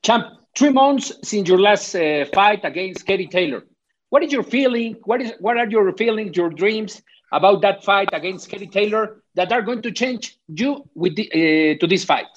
Champ, 0.01 0.40
three 0.57 0.71
months 0.71 1.11
since 1.23 1.47
your 1.47 1.59
last 1.59 1.95
uh, 1.95 2.25
fight 2.33 2.63
against 2.63 3.05
Katie 3.05 3.27
Taylor. 3.27 3.63
What 4.09 4.23
is 4.23 4.31
your 4.31 4.43
feeling? 4.43 4.97
What 5.05 5.21
is 5.21 5.33
what 5.39 5.57
are 5.57 5.67
your 5.67 5.91
feelings, 5.95 6.35
your 6.35 6.49
dreams 6.49 7.01
about 7.31 7.61
that 7.61 7.83
fight 7.83 8.09
against 8.11 8.49
Katie 8.49 8.67
Taylor 8.67 9.23
that 9.35 9.51
are 9.51 9.61
going 9.61 9.81
to 9.83 9.91
change 9.91 10.37
you 10.47 10.89
with 10.95 11.15
the, 11.15 11.27
uh, 11.31 11.79
to 11.79 11.87
this 11.87 12.03
fight? 12.03 12.27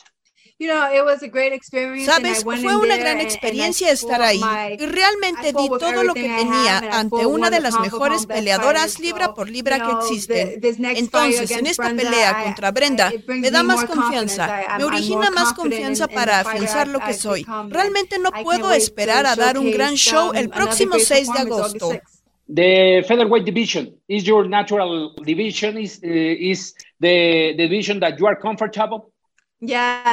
Sabes, 2.05 2.45
fue 2.45 2.77
una 2.77 2.97
gran 2.97 3.21
experiencia 3.21 3.91
estar 3.91 4.23
ahí 4.23 4.41
y 4.79 4.87
realmente 4.87 5.53
di 5.53 5.69
todo 5.69 6.05
lo 6.05 6.15
que 6.15 6.23
tenía 6.23 6.79
ante 6.93 7.27
una 7.27 7.51
de 7.51 7.61
las 7.61 7.79
mejores 7.81 8.27
peleadoras 8.27 8.99
libra 9.01 9.35
por 9.35 9.49
libra 9.49 9.79
que 9.79 9.93
existen. 9.93 10.61
Entonces, 10.97 11.51
en 11.51 11.67
esta 11.67 11.95
pelea 11.95 12.45
contra 12.45 12.71
Brenda, 12.71 13.13
me 13.27 13.51
da 13.51 13.63
más 13.63 13.85
confianza, 13.85 14.65
me 14.79 14.85
origina 14.85 15.31
más 15.31 15.53
confianza 15.53 16.09
para 16.09 16.41
afianzar 16.41 16.89
lo 16.89 17.01
que 17.01 17.15
soy. 17.15 17.47
Realmente 17.69 18.19
no 18.19 18.31
puedo 18.43 18.73
esperar 18.73 19.27
a 19.27 19.37
dar 19.37 19.59
un 19.59 19.71
gran 19.71 19.95
show 19.95 20.33
el 20.35 20.49
próximo 20.49 20.99
6 20.99 21.33
de 21.33 21.39
agosto. 21.39 21.91
The 22.47 23.03
featherweight 23.09 23.47
division 23.47 23.95
is 24.07 24.25
your 24.25 24.47
natural 24.47 25.15
division. 25.25 25.79
Is 25.79 25.99
uh, 26.05 26.07
is 26.07 26.75
the, 27.01 27.55
the 27.57 27.69
division 27.69 28.01
that 28.01 28.19
you 28.19 28.27
are 28.27 28.37
comfortable? 28.37 29.14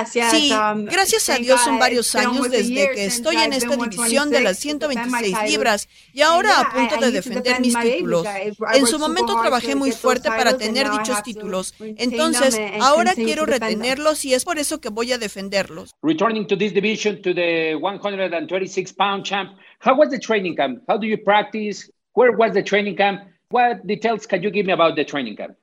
Sí, 0.05 0.51
um, 0.51 0.85
gracias 0.85 1.29
a 1.29 1.37
Dios 1.37 1.61
son 1.61 1.79
varios 1.79 2.13
años 2.15 2.49
desde 2.49 2.91
que 2.91 3.05
estoy 3.05 3.37
en 3.37 3.53
esta 3.53 3.75
división 3.75 4.29
de 4.29 4.41
las 4.41 4.57
126 4.59 5.35
libras 5.47 5.89
y 6.13 6.21
ahora 6.21 6.59
a 6.59 6.71
punto 6.71 6.97
de 6.97 7.11
defender 7.11 7.59
mis 7.59 7.77
títulos. 7.77 8.25
En 8.73 8.85
su 8.85 8.99
momento 8.99 9.39
trabajé 9.41 9.75
muy 9.75 9.91
fuerte 9.91 10.29
para 10.29 10.57
tener 10.57 10.89
dichos 10.91 11.21
títulos, 11.23 11.73
entonces 11.79 12.59
ahora 12.81 13.13
quiero 13.15 13.45
retenerlos 13.45 14.25
y 14.25 14.33
es 14.33 14.45
por 14.45 14.59
eso 14.59 14.79
que 14.79 14.89
voy 14.89 15.11
a 15.11 15.17
defenderlos. 15.17 15.91
Returning 16.01 16.47
to 16.47 16.57
this 16.57 16.73
division 16.73 17.21
to 17.21 17.33
the 17.33 17.75
126 17.75 18.93
pound 18.93 19.23
champ, 19.25 19.51
how 19.83 19.95
was 19.95 20.09
the 20.09 20.19
training 20.19 20.55
camp? 20.55 20.81
How 20.87 20.97
do 20.97 21.05
you 21.07 21.17
practice? 21.17 21.91
Where 22.13 22.35
was 22.35 22.53
the 22.53 22.63
training 22.63 22.95
camp? 22.95 23.21
What 23.49 23.85
details 23.85 24.25
can 24.27 24.41
you 24.41 24.51
give 24.51 24.65
me 24.65 24.73
about 24.73 24.95
the 24.95 25.03
training 25.03 25.35
camp? 25.35 25.55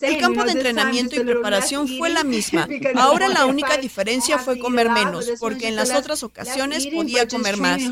El 0.00 0.18
campo 0.18 0.44
de 0.44 0.52
entrenamiento 0.52 1.16
y 1.16 1.24
preparación 1.24 1.88
fue 1.88 2.10
la 2.10 2.24
misma. 2.24 2.68
Ahora 2.96 3.28
la 3.28 3.46
única 3.46 3.76
diferencia 3.76 4.38
fue 4.38 4.58
comer 4.58 4.90
menos, 4.90 5.30
porque 5.40 5.68
en 5.68 5.76
las 5.76 5.94
otras 5.94 6.22
ocasiones 6.22 6.86
podía 6.86 7.26
comer 7.26 7.56
más. 7.56 7.82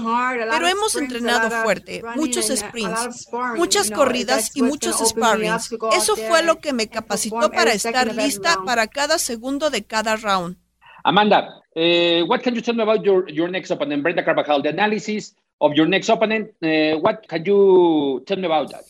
Pero 0.51 0.69
hemos 0.69 0.97
entrenado 0.97 1.51
fuerte, 1.63 2.03
muchos 2.15 2.47
sprints, 2.47 3.29
muchas 3.57 3.91
corridas 3.91 4.55
y 4.55 4.63
muchos 4.63 4.99
sparrings. 4.99 5.71
Eso 5.97 6.17
fue 6.17 6.43
lo 6.43 6.61
que 6.61 6.73
me 6.73 6.89
capacitó 6.89 7.51
para 7.51 7.73
estar 7.73 8.15
lista 8.15 8.59
para 8.65 8.87
cada 8.87 9.19
segundo 9.19 9.71
de 9.71 9.85
cada 9.85 10.17
round. 10.17 10.57
Amanda, 11.05 11.63
uh, 11.77 12.27
what 12.27 12.43
can 12.43 12.53
you 12.53 12.61
tell 12.61 12.75
me 12.75 12.83
about 12.83 13.05
your, 13.05 13.31
your 13.31 13.49
next 13.49 13.71
opponent, 13.71 14.03
Brenda 14.03 14.25
Carvajal? 14.25 14.61
The 14.61 14.71
analysis 14.71 15.37
of 15.59 15.73
your 15.75 15.89
next 15.89 16.09
opponent, 16.09 16.51
uh, 16.63 16.99
what 17.01 17.27
can 17.29 17.45
you 17.45 18.23
tell 18.27 18.37
me 18.37 18.47
about 18.47 18.71
that? 18.71 18.85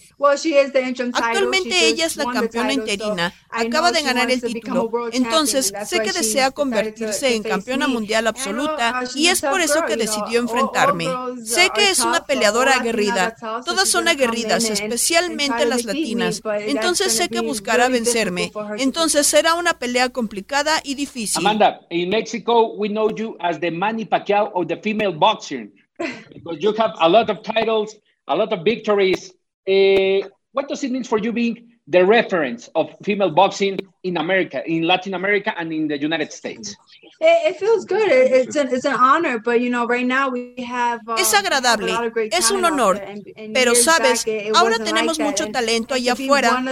Actualmente 1.13 1.89
ella 1.89 2.07
es 2.07 2.17
la 2.17 2.25
campeona 2.25 2.73
interina, 2.73 3.35
acaba 3.51 3.93
de 3.93 4.03
ganar 4.03 4.31
el 4.31 4.41
título, 4.41 4.91
entonces 5.13 5.73
sé 5.85 6.01
que 6.01 6.13
desea 6.13 6.51
convertirse 6.51 7.35
en 7.35 7.43
campeona 7.43 7.87
mundial 7.87 8.27
absoluta 8.27 9.03
uh, 9.03 9.19
y 9.19 9.29
es 9.29 9.43
por 9.43 9.61
eso 9.61 9.85
que 9.87 9.97
decidió 9.97 10.41
enfrentarme. 10.41 11.07
Sé 11.45 11.71
que 11.75 11.91
es 11.91 12.01
una 12.01 12.25
peleadora 12.25 12.77
aguerrida, 12.77 13.37
todas 13.65 13.89
son 13.89 14.09
aguerridas, 14.09 14.65
especialmente 14.71 15.67
las 15.67 15.85
latinas, 15.85 16.41
entonces 16.61 17.13
sé 17.13 17.29
que 17.29 17.41
buscará 17.41 17.89
vencerme, 17.89 18.51
entonces 18.79 19.27
será 19.27 19.55
una 19.55 19.79
pelea 19.79 20.09
complicada 20.09 20.81
y 20.83 20.95
difícil. 20.95 21.47
Amanda, 21.47 21.81
en 21.91 22.09
México 22.09 22.73
we 22.75 22.89
know 22.89 23.15
you 23.15 23.37
as 23.39 23.61
the 23.61 23.71
Manny 23.71 24.07
Pacquiao 24.07 24.51
of 24.55 24.67
the 24.67 24.77
female 24.79 25.13
boxing 25.13 25.76
because 25.99 26.63
you 26.63 26.73
have 26.75 26.93
a 27.01 27.09
lot 27.09 27.31
of 27.31 27.43
titles, 27.43 27.97
a 28.29 28.37
lot 28.37 28.53
of 28.53 28.65
victories. 28.65 29.33
Uh, 29.69 30.29
what 30.53 30.69
does 30.69 30.83
it 30.85 30.91
mean 30.91 31.05
for 31.05 31.19
you 31.19 31.33
being 31.33 31.73
the 31.89 32.05
reference 32.05 32.69
of 32.75 32.91
female 33.05 33.31
boxing 33.31 33.79
in 34.03 34.17
America, 34.17 34.63
in 34.67 34.83
Latin 34.83 35.15
America, 35.15 35.55
and 35.57 35.73
in 35.73 35.87
the 35.89 35.99
United 35.99 36.33
States? 36.33 36.75
It, 37.21 37.57
feels 37.57 37.85
good. 37.85 38.11
it's, 38.11 38.57
an, 38.57 38.69
it's 38.73 38.85
an 38.85 38.95
honor, 38.95 39.39
but 39.39 39.61
you 39.61 39.71
know, 39.71 39.87
right 39.87 40.05
now 40.07 40.29
we 40.29 40.55
have, 40.69 41.01
um, 41.09 41.17
es 41.19 41.33
agradable, 41.33 41.89
es 42.31 42.51
un 42.51 42.65
honor, 42.65 43.01
pero 43.55 43.75
sabes, 43.75 44.25
ahora 44.55 44.79
tenemos 44.79 45.19
mucho 45.19 45.51
talento 45.51 45.95
allá 45.95 46.13
afuera 46.13 46.63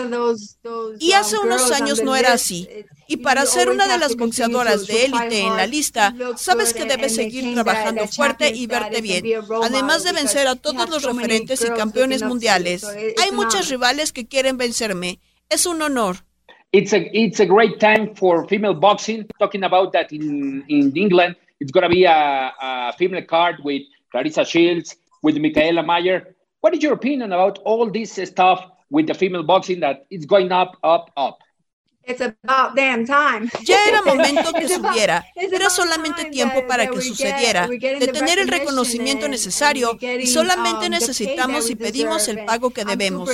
y 0.98 1.12
hace 1.12 1.38
um, 1.38 1.46
unos 1.46 1.70
años 1.72 2.02
no 2.02 2.14
era 2.14 2.34
así. 2.34 2.68
Y 3.06 3.18
para 3.18 3.46
ser 3.46 3.68
una 3.68 3.86
de 3.86 3.98
las 3.98 4.16
boxeadoras 4.16 4.86
de 4.86 5.04
élite 5.04 5.40
en 5.40 5.56
la 5.56 5.66
lista, 5.66 6.14
sabes 6.36 6.72
que 6.72 6.84
debes 6.84 7.14
seguir 7.14 7.54
trabajando 7.54 8.06
fuerte 8.06 8.50
y 8.54 8.66
verte 8.66 9.00
bien, 9.00 9.24
además 9.62 10.04
de 10.04 10.12
vencer 10.12 10.46
a 10.46 10.56
todos 10.56 10.88
los 10.88 11.02
referentes 11.02 11.64
y 11.64 11.70
campeones 11.76 12.22
mundiales. 12.22 12.84
Hay 13.22 13.32
muchas 13.32 13.68
rivales 13.68 14.12
que 14.12 14.26
quieren 14.26 14.56
vencerme. 14.56 15.18
Es 15.48 15.66
un 15.66 15.82
honor. 15.82 16.16
It's 16.72 16.92
a, 16.92 17.08
it's 17.12 17.38
a 17.38 17.44
great 17.44 17.78
time 17.78 18.16
for 18.16 18.48
female 18.48 18.74
boxing. 18.74 19.28
Talking 19.38 19.62
about 19.62 19.92
that 19.92 20.10
in, 20.10 20.64
in 20.68 20.92
England, 20.96 21.36
it's 21.60 21.70
going 21.70 21.84
to 21.84 21.88
be 21.88 22.04
a, 22.04 22.52
a 22.60 22.92
female 22.98 23.24
card 23.24 23.58
with 23.62 23.82
Clarissa 24.10 24.44
Shields, 24.44 24.96
with 25.22 25.36
Michaela 25.38 25.84
Mayer. 25.84 26.34
What 26.62 26.74
is 26.74 26.82
your 26.82 26.94
opinion 26.94 27.32
about 27.32 27.60
all 27.64 27.88
this 27.88 28.18
stuff 28.24 28.66
with 28.90 29.06
the 29.06 29.14
female 29.14 29.44
boxing 29.44 29.80
that 29.80 30.06
it's 30.10 30.26
going 30.26 30.50
up, 30.50 30.76
up, 30.82 31.10
up? 31.16 31.38
Ya 33.64 33.88
era 33.88 34.02
momento 34.06 34.52
que 34.52 34.68
subiera. 34.68 35.24
Era 35.34 35.70
solamente 35.70 36.26
tiempo 36.26 36.66
para 36.66 36.86
que 36.86 37.00
sucediera, 37.00 37.66
de 37.68 38.08
tener 38.12 38.38
el 38.38 38.48
reconocimiento 38.48 39.28
necesario 39.28 39.96
y 40.00 40.26
solamente 40.26 40.86
um, 40.86 40.90
necesitamos 40.90 41.70
y 41.70 41.76
pedimos 41.76 42.28
el 42.28 42.44
pago 42.44 42.70
que 42.70 42.84
debemos. 42.84 43.30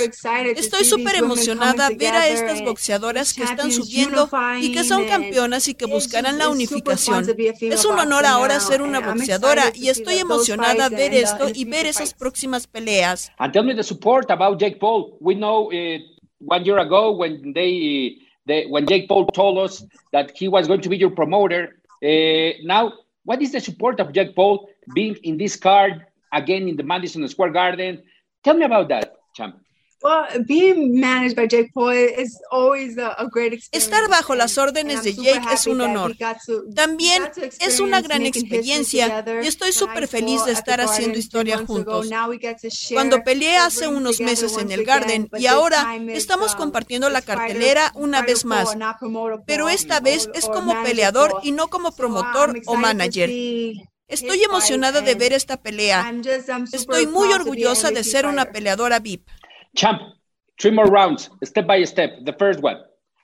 Estoy 0.55 0.85
súper 0.85 1.15
emocionada 1.15 1.89
ver 1.89 2.13
a 2.13 2.27
estas 2.27 2.61
boxeadoras 2.63 3.33
que 3.33 3.43
están 3.43 3.71
subiendo 3.71 4.29
y 4.59 4.71
que 4.71 4.83
son 4.83 5.05
campeonas 5.05 5.67
y 5.67 5.73
que 5.73 5.85
buscarán 5.85 6.37
la 6.37 6.49
unificación. 6.49 7.25
Es 7.61 7.85
un 7.85 7.99
honor 7.99 8.25
ahora 8.25 8.59
ser 8.59 8.81
una 8.81 8.99
boxeadora 8.99 9.71
y 9.73 9.89
estoy 9.89 10.15
emocionada 10.15 10.89
ver 10.89 11.13
esto 11.13 11.47
y 11.53 11.65
ver 11.65 11.85
esas 11.85 12.13
próximas 12.13 12.67
peleas. 12.67 13.31
And 13.37 13.53
tell 13.53 13.63
me 13.63 13.75
the 13.75 13.83
support 13.83 14.29
about 14.29 14.59
Jake 14.59 14.79
Paul. 14.79 15.17
We 15.19 15.35
know 15.35 15.71
uh, 15.71 15.99
one 16.39 16.63
year 16.63 16.79
ago 16.79 17.11
when 17.11 17.53
they 17.53 18.17
the, 18.45 18.65
when 18.67 18.85
Jake 18.87 19.07
Paul 19.07 19.27
told 19.27 19.57
us 19.57 19.83
that 20.11 20.31
he 20.35 20.47
was 20.47 20.67
going 20.67 20.81
to 20.81 20.89
be 20.89 20.97
your 20.97 21.11
promoter. 21.11 21.77
Uh, 22.03 22.57
now, 22.63 22.93
what 23.23 23.41
is 23.41 23.51
the 23.51 23.59
support 23.59 23.99
of 23.99 24.11
Jake 24.13 24.35
Paul 24.35 24.69
being 24.93 25.15
in 25.23 25.37
this 25.37 25.55
card 25.55 26.05
again 26.33 26.67
in 26.67 26.75
the 26.75 26.83
Madison 26.83 27.27
Square 27.27 27.51
Garden? 27.51 28.01
Tell 28.43 28.55
me 28.55 28.65
about 28.65 28.89
that, 28.89 29.15
champ. 29.35 29.59
Estar 33.71 34.09
bajo 34.09 34.35
las 34.35 34.57
órdenes 34.57 35.03
de 35.03 35.13
Jake 35.13 35.53
es 35.53 35.67
un 35.67 35.81
honor. 35.81 36.15
También 36.75 37.23
es 37.59 37.79
una 37.79 38.01
gran 38.01 38.25
experiencia 38.25 39.23
y 39.43 39.47
estoy 39.47 39.71
súper 39.71 40.07
feliz 40.07 40.43
de 40.45 40.53
estar 40.53 40.81
haciendo 40.81 41.19
historia 41.19 41.63
juntos. 41.65 42.09
Cuando 42.93 43.23
peleé 43.23 43.57
hace 43.57 43.87
unos 43.87 44.19
meses 44.19 44.57
en 44.57 44.71
el 44.71 44.83
Garden 44.83 45.29
y 45.37 45.45
ahora 45.45 45.95
estamos 46.09 46.53
um, 46.53 46.57
compartiendo 46.57 47.09
la 47.09 47.21
cartelera 47.21 47.91
una 47.95 48.21
vez 48.21 48.45
más, 48.45 48.75
pero 49.45 49.69
esta 49.69 49.99
vez 49.99 50.29
es 50.33 50.45
como 50.47 50.81
peleador 50.83 51.39
y 51.43 51.51
no 51.51 51.67
como 51.67 51.95
promotor 51.95 52.59
o 52.65 52.75
manager. 52.75 53.29
Estoy 54.07 54.43
emocionada 54.43 54.99
de 55.01 55.15
ver 55.15 55.31
esta 55.31 55.61
pelea. 55.61 56.13
Estoy 56.73 57.07
muy 57.07 57.31
orgullosa 57.31 57.91
de 57.91 58.03
ser 58.03 58.25
una 58.25 58.45
peleadora 58.45 58.99
VIP. 58.99 59.29
Champ, 59.75 60.01
three 60.59 60.71
more 60.71 60.85
rounds, 60.85 61.29
step 61.43 61.67
by 61.67 61.83
step. 61.83 62.11
The 62.23 62.33
first 62.33 62.61
one. 62.61 62.77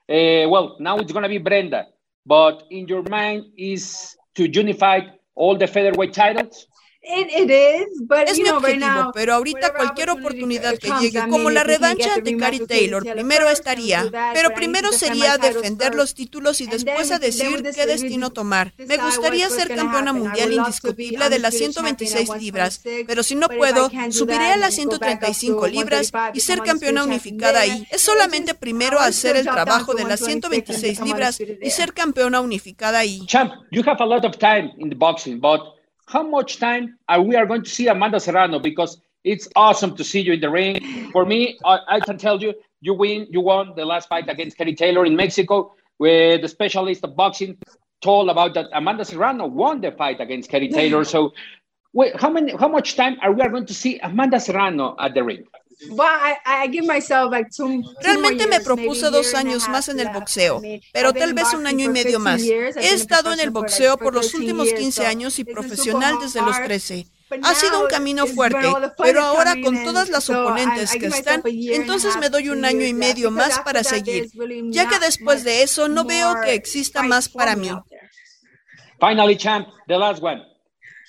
Uh, 0.10 0.48
well, 0.48 0.78
now 0.80 0.98
it's 0.98 1.12
to 1.24 1.30
be 1.30 1.38
Brenda, 1.38 1.88
but 2.26 2.64
in 2.72 2.88
your 2.88 3.04
mind 3.04 3.46
is 3.58 4.16
to 4.36 4.48
unify 4.48 5.02
all 5.36 5.58
the 5.58 5.68
featherweight 5.68 6.14
titles? 6.14 6.68
Es 7.08 8.40
mi 8.40 8.50
objetivo, 8.50 9.12
pero 9.14 9.34
ahorita 9.34 9.74
cualquier 9.74 10.10
oportunidad 10.10 10.78
que 10.78 10.92
llegue, 11.00 11.28
como 11.30 11.50
la 11.50 11.64
revancha 11.64 12.20
de 12.22 12.38
Cary 12.38 12.66
Taylor, 12.66 13.04
primero 13.04 13.50
estaría, 13.50 14.10
pero 14.34 14.54
primero 14.54 14.92
sería 14.92 15.38
defender 15.38 15.96
los 15.96 16.14
títulos 16.14 16.62
y 16.62 16.68
después 16.68 17.12
a 17.12 17.20
decir 17.20 17.64
qué 17.74 17.86
destino 17.86 18.30
tomar. 18.32 18.74
Me 18.78 18.98
gustaría 18.98 19.50
ser 19.50 19.74
campeona 19.74 20.14
mundial 20.14 20.54
indiscutible 20.54 21.30
de 21.30 21.40
las 21.40 21.54
126 21.56 22.30
libras, 22.40 22.82
pero 23.06 23.24
si 23.24 23.36
no 23.36 23.48
puedo, 23.48 23.90
subiré 24.10 24.52
a 24.52 24.58
las 24.58 24.76
135 24.76 25.68
libras 25.68 26.12
y 26.34 26.40
ser 26.40 26.60
campeona 26.62 27.04
unificada 27.04 27.62
ahí. 27.62 27.88
Es 27.92 28.02
solamente 28.02 28.54
primero 28.54 29.00
hacer 29.00 29.36
el 29.36 29.46
trabajo 29.46 29.94
de 29.94 30.06
las 30.06 30.20
126 30.20 31.02
libras 31.02 31.40
y 31.40 31.70
ser 31.70 31.94
campeona 31.94 32.42
unificada 32.42 33.00
ahí. 33.00 33.26
Champ, 33.28 33.54
you 33.72 33.84
have 33.86 34.02
a 34.02 34.06
lot 34.06 34.26
of 34.26 34.38
time 34.38 34.72
in 34.78 34.90
the 34.90 34.96
boxing, 34.96 35.40
but 35.40 35.77
how 36.08 36.24
much 36.24 36.58
time 36.58 36.98
are 37.08 37.22
we 37.22 37.36
are 37.36 37.46
going 37.46 37.64
to 37.64 37.70
see 37.70 37.88
Amanda 37.88 38.20
Serrano? 38.20 38.60
Because 38.60 39.00
it's 39.24 39.48
awesome 39.56 39.96
to 39.98 40.04
see 40.04 40.22
you 40.22 40.34
in 40.34 40.40
the 40.40 40.50
ring. 40.50 41.12
For 41.12 41.26
me, 41.26 41.60
I, 41.66 41.80
I 41.88 42.00
can 42.00 42.18
tell 42.18 42.42
you, 42.42 42.54
you 42.80 42.94
win, 42.94 43.28
you 43.30 43.42
won 43.42 43.74
the 43.76 43.86
last 43.86 44.08
fight 44.08 44.30
against 44.30 44.58
Kerry 44.58 44.74
Taylor 44.74 45.06
in 45.06 45.16
Mexico, 45.16 45.74
where 45.98 46.38
the 46.38 46.48
specialist 46.48 47.04
of 47.04 47.16
boxing 47.16 47.58
told 48.02 48.30
about 48.30 48.54
that 48.54 48.68
Amanda 48.74 49.04
Serrano 49.04 49.48
won 49.48 49.82
the 49.82 49.92
fight 49.92 50.22
against 50.22 50.50
Kerry 50.50 50.70
Taylor. 50.70 51.04
So, 51.04 51.34
wait, 51.92 52.16
how 52.16 52.30
many, 52.30 52.56
how 52.56 52.70
much 52.70 52.96
time 52.96 53.18
are 53.22 53.34
we 53.34 53.42
are 53.42 53.50
going 53.50 53.66
to 53.66 53.74
see 53.74 54.00
Amanda 54.00 54.40
Serrano 54.40 54.96
at 55.00 55.14
the 55.14 55.24
ring? 55.24 55.46
Realmente 58.02 58.48
me 58.48 58.60
propuse 58.62 59.10
dos 59.12 59.34
años 59.36 59.70
más 59.70 59.90
en 59.90 60.00
el 60.00 60.10
boxeo, 60.10 60.62
pero 60.92 61.14
tal 61.14 61.34
vez 61.34 61.54
un 61.54 61.68
año 61.68 61.86
y 61.86 61.90
medio 61.90 62.20
más. 62.20 62.42
He 62.42 62.94
estado 62.94 63.32
en 63.32 63.40
el 63.40 63.52
boxeo 63.52 63.98
por 63.98 64.14
los 64.14 64.34
últimos 64.34 64.74
15 64.74 65.06
años 65.06 65.38
y 65.40 65.44
profesional 65.44 66.16
desde 66.20 66.42
los 66.42 66.62
13. 66.64 67.08
Ha 67.44 67.54
sido 67.56 67.82
un 67.82 67.88
camino 67.88 68.26
fuerte, 68.26 68.68
pero 68.98 69.22
ahora 69.22 69.56
con 69.62 69.84
todas 69.84 70.10
las 70.10 70.30
oponentes 70.30 70.94
que 70.94 71.08
están, 71.08 71.44
entonces 71.46 72.16
me 72.18 72.30
doy 72.30 72.50
un 72.50 72.64
año 72.64 72.86
y 72.86 72.94
medio 72.94 73.32
más 73.32 73.60
para 73.60 73.84
seguir, 73.84 74.30
ya 74.70 74.88
que 74.88 75.00
después 75.00 75.44
de 75.44 75.62
eso 75.62 75.90
no 75.90 76.06
veo 76.06 76.36
que 76.44 76.54
exista 76.54 77.04
más 77.04 77.30
para 77.30 77.56
mí. 77.56 77.70
Finally, 79.00 79.38
champ, 79.38 79.68
the 79.88 79.98
last 79.98 80.24
one. 80.24 80.42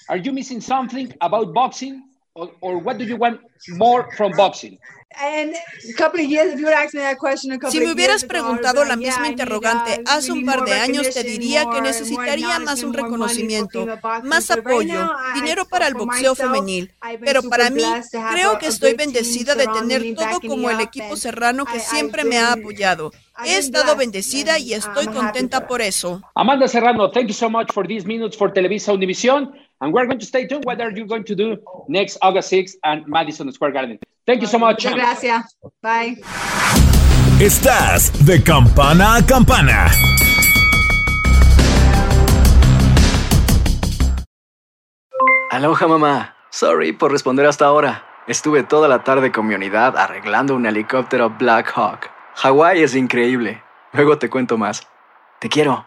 Are 0.08 0.18
you 0.18 0.32
missing 0.32 0.60
something 0.60 1.08
about 1.20 1.54
boxing? 1.54 2.07
Or, 2.38 2.50
or 2.60 2.78
what 2.78 2.98
do 2.98 3.04
you 3.04 3.16
want 3.16 3.40
more 3.68 4.08
from 4.16 4.32
boxing? 4.36 4.78
Si 7.70 7.80
me 7.80 7.92
hubieras 7.92 8.24
preguntado 8.24 8.84
la 8.84 8.94
misma 8.94 9.28
interrogante 9.28 10.02
hace 10.06 10.30
un 10.30 10.44
par 10.44 10.64
de 10.64 10.74
años, 10.74 11.10
te 11.10 11.22
diría 11.24 11.64
que 11.72 11.80
necesitaría 11.80 12.58
más 12.60 12.82
un 12.82 12.92
reconocimiento, 12.92 13.86
más 14.22 14.50
apoyo, 14.50 15.10
dinero 15.34 15.64
para 15.64 15.88
el 15.88 15.94
boxeo 15.94 16.34
femenil. 16.34 16.92
Pero 17.24 17.42
para 17.42 17.70
mí, 17.70 17.82
creo 18.32 18.58
que 18.58 18.66
estoy 18.66 18.94
bendecida 18.94 19.54
de 19.54 19.66
tener 19.66 20.14
todo 20.14 20.40
como 20.46 20.70
el 20.70 20.80
equipo 20.80 21.16
serrano 21.16 21.64
que 21.64 21.80
siempre 21.80 22.24
me 22.24 22.38
ha 22.38 22.52
apoyado. 22.52 23.10
He 23.44 23.56
estado 23.56 23.96
bendecida 23.96 24.58
y 24.58 24.74
estoy 24.74 25.06
contenta 25.06 25.66
por 25.66 25.80
eso. 25.80 26.20
Amanda 26.34 26.68
Serrano, 26.68 27.10
thank 27.10 27.28
you 27.28 27.34
so 27.34 27.48
much 27.48 27.72
for 27.72 27.86
these 27.86 28.06
minutes 28.06 28.36
for 28.36 28.52
Televisa 28.52 28.92
Univision. 28.92 29.52
And 29.80 29.92
we're 29.92 30.06
going 30.06 30.18
to 30.18 30.26
stay 30.26 30.46
tuned 30.46 30.64
whether 30.64 30.90
you're 30.90 31.06
going 31.06 31.24
to 31.24 31.34
do 31.36 31.56
next 31.88 32.18
August 32.20 32.50
6th 32.50 32.74
and 32.82 33.06
Madison 33.06 33.50
Square 33.52 33.72
Garden. 33.72 33.98
Thank 34.26 34.40
you 34.42 34.48
so 34.48 34.58
much. 34.58 34.84
Muchas 34.84 34.94
gracias. 34.94 35.56
Bye. 35.82 36.16
Estás 37.40 38.10
de 38.26 38.42
campana 38.42 39.16
a 39.16 39.22
campana. 39.24 39.88
Aloha 45.52 45.86
mamá. 45.86 46.34
Sorry 46.50 46.92
por 46.92 47.12
responder 47.12 47.46
hasta 47.46 47.66
ahora. 47.66 48.04
Estuve 48.26 48.64
toda 48.64 48.88
la 48.88 49.04
tarde 49.04 49.30
con 49.30 49.46
mi 49.46 49.54
unidad 49.54 49.96
arreglando 49.96 50.54
un 50.56 50.66
helicóptero 50.66 51.30
Black 51.30 51.72
Hawk. 51.74 52.10
Hawái 52.34 52.82
es 52.82 52.94
increíble. 52.94 53.62
Luego 53.92 54.18
te 54.18 54.28
cuento 54.28 54.58
más. 54.58 54.86
Te 55.38 55.48
quiero. 55.48 55.86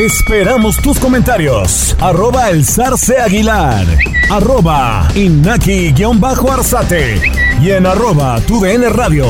Esperamos 0.00 0.80
tus 0.80 0.98
comentarios. 0.98 1.94
Arroba 2.00 2.48
el 2.48 2.64
zarce 2.64 3.18
aguilar. 3.18 3.84
Arroba 4.30 5.06
inaki-arzate. 5.14 7.20
Y 7.60 7.72
en 7.72 7.84
arroba 7.84 8.40
tu 8.46 8.64
radio. 8.64 9.26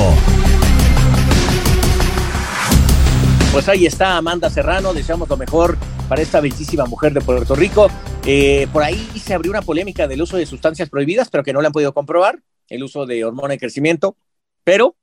Pues 3.50 3.68
ahí 3.68 3.84
está 3.84 4.16
Amanda 4.16 4.48
Serrano, 4.48 4.94
deseamos 4.94 5.28
lo 5.28 5.36
mejor 5.36 5.76
para 6.08 6.22
esta 6.22 6.40
bellísima 6.40 6.84
mujer 6.84 7.14
de 7.14 7.20
Puerto 7.20 7.56
Rico. 7.56 7.90
Eh, 8.24 8.68
por 8.72 8.84
ahí 8.84 9.10
se 9.20 9.34
abrió 9.34 9.50
una 9.50 9.62
polémica 9.62 10.06
del 10.06 10.22
uso 10.22 10.36
de 10.36 10.46
sustancias 10.46 10.88
prohibidas, 10.88 11.30
pero 11.30 11.42
que 11.42 11.52
no 11.52 11.60
le 11.60 11.66
han 11.66 11.72
podido 11.72 11.92
comprobar, 11.92 12.44
el 12.68 12.84
uso 12.84 13.06
de 13.06 13.24
hormona 13.24 13.54
de 13.54 13.58
crecimiento, 13.58 14.16
pero 14.62 14.94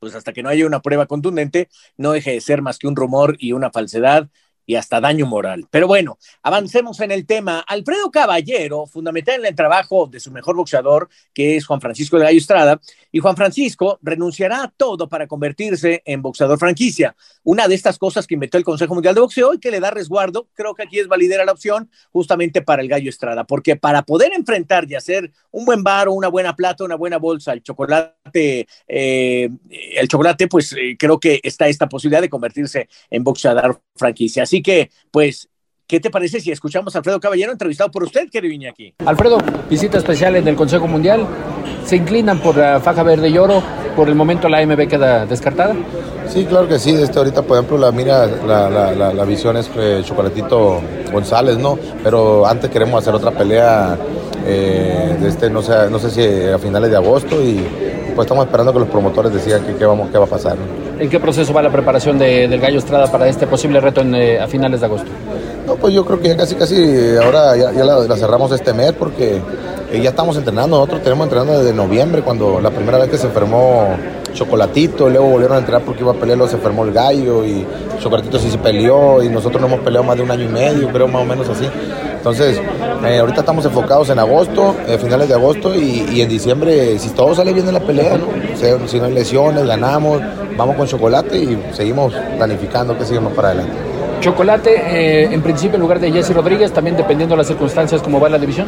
pues 0.00 0.16
hasta 0.16 0.32
que 0.32 0.42
no 0.42 0.48
haya 0.48 0.66
una 0.66 0.82
prueba 0.82 1.06
contundente, 1.06 1.68
no 1.96 2.10
deje 2.10 2.32
de 2.32 2.40
ser 2.40 2.62
más 2.62 2.78
que 2.78 2.88
un 2.88 2.96
rumor 2.96 3.36
y 3.38 3.52
una 3.52 3.70
falsedad 3.70 4.28
y 4.66 4.76
hasta 4.76 5.00
daño 5.00 5.26
moral. 5.26 5.66
Pero 5.70 5.86
bueno, 5.86 6.18
avancemos 6.42 7.00
en 7.00 7.10
el 7.10 7.26
tema. 7.26 7.60
Alfredo 7.66 8.10
Caballero, 8.10 8.86
fundamental 8.86 9.40
en 9.40 9.46
el 9.46 9.54
trabajo 9.54 10.06
de 10.06 10.20
su 10.20 10.30
mejor 10.30 10.56
boxeador, 10.56 11.08
que 11.32 11.56
es 11.56 11.66
Juan 11.66 11.80
Francisco 11.80 12.18
de 12.18 12.24
Gallo 12.24 12.38
Estrada, 12.38 12.80
y 13.10 13.18
Juan 13.18 13.36
Francisco 13.36 13.98
renunciará 14.02 14.62
a 14.62 14.68
todo 14.68 15.08
para 15.08 15.26
convertirse 15.26 16.02
en 16.04 16.22
boxeador 16.22 16.58
franquicia. 16.58 17.16
Una 17.42 17.68
de 17.68 17.74
estas 17.74 17.98
cosas 17.98 18.26
que 18.26 18.34
inventó 18.34 18.58
el 18.58 18.64
Consejo 18.64 18.94
Mundial 18.94 19.14
de 19.14 19.20
Boxeo 19.20 19.54
y 19.54 19.58
que 19.58 19.70
le 19.70 19.80
da 19.80 19.90
resguardo, 19.90 20.48
creo 20.54 20.74
que 20.74 20.84
aquí 20.84 20.98
es 20.98 21.08
validera 21.08 21.44
la 21.44 21.52
opción 21.52 21.90
justamente 22.12 22.62
para 22.62 22.82
el 22.82 22.88
Gallo 22.88 23.10
Estrada, 23.10 23.44
porque 23.44 23.76
para 23.76 24.02
poder 24.02 24.32
enfrentar 24.34 24.90
y 24.90 24.94
hacer 24.94 25.32
un 25.50 25.64
buen 25.64 25.82
bar 25.82 26.04
una 26.08 26.28
buena 26.28 26.54
plata, 26.54 26.84
una 26.84 26.96
buena 26.96 27.18
bolsa, 27.18 27.52
el 27.52 27.62
chocolate, 27.62 28.66
eh, 28.88 29.48
el 29.68 30.08
chocolate, 30.08 30.48
pues 30.48 30.72
eh, 30.72 30.96
creo 30.98 31.18
que 31.18 31.40
está 31.42 31.68
esta 31.68 31.88
posibilidad 31.88 32.20
de 32.20 32.28
convertirse 32.28 32.88
en 33.10 33.24
boxeador 33.24 33.80
franquicia. 33.96 34.42
Así 34.42 34.53
que, 34.62 34.90
pues, 35.10 35.48
¿Qué 35.86 36.00
te 36.00 36.10
parece 36.10 36.40
si 36.40 36.50
escuchamos 36.50 36.94
a 36.94 36.98
Alfredo 36.98 37.20
Caballero 37.20 37.52
entrevistado 37.52 37.90
por 37.90 38.04
usted, 38.04 38.30
querido 38.30 38.70
aquí? 38.70 38.94
Alfredo, 39.04 39.36
visita 39.68 39.98
especial 39.98 40.34
en 40.34 40.48
el 40.48 40.56
Consejo 40.56 40.88
Mundial. 40.88 41.26
¿Se 41.84 41.96
inclinan 41.96 42.40
por 42.40 42.56
la 42.56 42.80
faja 42.80 43.02
verde 43.02 43.28
y 43.28 43.36
oro? 43.36 43.62
¿Por 43.94 44.08
el 44.08 44.14
momento 44.14 44.48
la 44.48 44.60
AMB 44.60 44.88
queda 44.88 45.26
descartada? 45.26 45.76
Sí, 46.26 46.46
claro 46.46 46.66
que 46.66 46.78
sí. 46.78 46.90
Este, 46.90 47.18
ahorita, 47.18 47.42
por 47.42 47.58
ejemplo, 47.58 47.76
la 47.76 47.92
mira, 47.92 48.26
la, 48.26 49.24
visión 49.26 49.58
es 49.58 49.70
eh, 49.76 50.00
Chocolatito 50.02 50.80
González, 51.12 51.58
¿no? 51.58 51.78
Pero 52.02 52.46
antes 52.46 52.70
queremos 52.70 53.02
hacer 53.02 53.14
otra 53.14 53.30
pelea, 53.30 53.98
eh, 54.46 55.16
de 55.20 55.28
este, 55.28 55.50
no, 55.50 55.62
sé, 55.62 55.90
no 55.90 55.98
sé 55.98 56.10
si 56.10 56.50
a 56.50 56.58
finales 56.58 56.90
de 56.90 56.96
agosto 56.96 57.42
y 57.42 57.62
pues 58.14 58.26
estamos 58.26 58.46
esperando 58.46 58.72
que 58.72 58.78
los 58.78 58.88
promotores 58.88 59.32
decidan 59.32 59.62
qué, 59.78 59.84
vamos, 59.84 60.10
qué 60.10 60.16
va 60.16 60.24
a 60.24 60.28
pasar. 60.28 60.56
¿En 60.98 61.10
qué 61.10 61.18
proceso 61.18 61.52
va 61.52 61.62
la 61.62 61.70
preparación 61.70 62.18
del 62.18 62.60
Gallo 62.60 62.78
Estrada 62.78 63.10
para 63.10 63.28
este 63.28 63.46
posible 63.46 63.80
reto 63.80 64.02
eh, 64.02 64.40
a 64.40 64.46
finales 64.46 64.80
de 64.80 64.86
agosto? 64.86 65.10
No, 65.66 65.76
pues 65.76 65.94
yo 65.94 66.04
creo 66.04 66.20
que 66.20 66.28
ya 66.28 66.36
casi, 66.36 66.54
casi, 66.54 67.16
ahora 67.16 67.56
ya, 67.56 67.72
la, 67.72 68.16
cerramos 68.16 68.52
este 68.52 68.72
mes 68.72 68.92
porque 68.92 69.40
eh, 69.90 70.00
ya 70.00 70.10
estamos 70.10 70.36
entrenando. 70.36 70.76
Nosotros 70.76 71.02
tenemos 71.02 71.24
entrenando 71.24 71.58
desde 71.58 71.74
noviembre, 71.74 72.22
cuando 72.22 72.60
la 72.60 72.70
primera 72.70 72.98
vez 72.98 73.08
que 73.10 73.18
se 73.18 73.26
enfermó 73.26 73.96
Chocolatito, 74.34 75.08
luego 75.08 75.26
volvieron 75.26 75.56
a 75.56 75.60
entrenar 75.60 75.82
porque 75.82 76.02
iba 76.02 76.12
a 76.12 76.14
pelear, 76.14 76.38
luego 76.38 76.50
se 76.50 76.56
enfermó 76.56 76.84
el 76.84 76.92
gallo 76.92 77.44
y 77.44 77.66
Chocolatito 78.00 78.38
sí 78.38 78.50
se 78.50 78.58
peleó 78.58 79.22
y 79.22 79.28
nosotros 79.28 79.60
no 79.60 79.68
hemos 79.68 79.80
peleado 79.80 80.04
más 80.04 80.16
de 80.16 80.22
un 80.22 80.30
año 80.30 80.44
y 80.44 80.48
medio, 80.48 80.88
creo 80.90 81.08
más 81.08 81.22
o 81.22 81.24
menos 81.24 81.48
así. 81.48 81.66
Entonces, 82.16 82.60
eh, 83.06 83.18
ahorita 83.18 83.40
estamos 83.40 83.64
enfocados 83.64 84.08
en 84.10 84.18
agosto, 84.18 84.74
eh, 84.88 84.96
finales 84.98 85.28
de 85.28 85.34
agosto 85.34 85.74
y, 85.74 86.20
en 86.20 86.28
diciembre, 86.28 86.98
si 86.98 87.10
todo 87.10 87.34
sale 87.34 87.52
bien 87.52 87.68
en 87.68 87.74
la 87.74 87.80
pelea, 87.80 88.18
si 88.86 88.98
no 88.98 89.04
hay 89.04 89.12
lesiones, 89.12 89.66
ganamos, 89.66 90.22
vamos 90.56 90.76
con 90.76 90.86
chocolate 90.86 91.36
y 91.38 91.58
seguimos 91.72 92.14
planificando 92.36 92.96
que 92.96 93.04
sigamos 93.04 93.32
para 93.32 93.48
adelante. 93.48 93.72
Chocolate, 94.20 94.70
eh, 94.74 95.28
en 95.32 95.42
principio 95.42 95.74
en 95.74 95.82
lugar 95.82 96.00
de 96.00 96.10
Jesse 96.10 96.32
Rodríguez, 96.34 96.72
también 96.72 96.96
dependiendo 96.96 97.34
de 97.34 97.38
las 97.38 97.46
circunstancias, 97.46 98.00
¿cómo 98.00 98.18
va 98.18 98.28
la 98.28 98.38
división? 98.38 98.66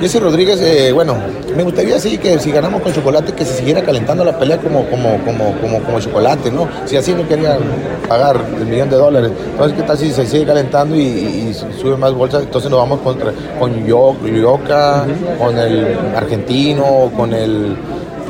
Jesse 0.00 0.20
Rodríguez, 0.20 0.60
eh, 0.60 0.92
bueno, 0.92 1.16
me 1.56 1.62
gustaría 1.62 1.98
sí 1.98 2.18
que 2.18 2.38
si 2.38 2.50
ganamos 2.50 2.82
con 2.82 2.92
chocolate 2.92 3.32
que 3.32 3.44
se 3.44 3.54
siguiera 3.54 3.82
calentando 3.82 4.24
la 4.24 4.36
pelea 4.38 4.58
como, 4.58 4.84
como, 4.88 5.16
como, 5.24 5.52
como, 5.60 5.80
como 5.80 6.00
chocolate, 6.00 6.50
¿no? 6.50 6.68
Si 6.86 6.96
así 6.96 7.12
no 7.12 7.26
querían 7.26 7.58
pagar 8.08 8.36
el 8.58 8.66
millón 8.66 8.90
de 8.90 8.96
dólares, 8.96 9.32
entonces 9.50 9.76
qué 9.76 9.84
tal 9.84 9.98
si 9.98 10.10
se 10.10 10.26
sigue 10.26 10.44
calentando 10.44 10.96
y, 10.96 11.54
sube 11.80 11.96
más 11.96 12.12
bolsas, 12.12 12.42
entonces 12.42 12.70
nos 12.70 12.80
vamos 12.80 13.00
contra, 13.00 13.32
con 13.58 13.86
Yoka, 13.86 15.06
con 15.38 15.58
el 15.58 15.96
argentino, 16.16 17.10
con 17.16 17.32
el 17.32 17.76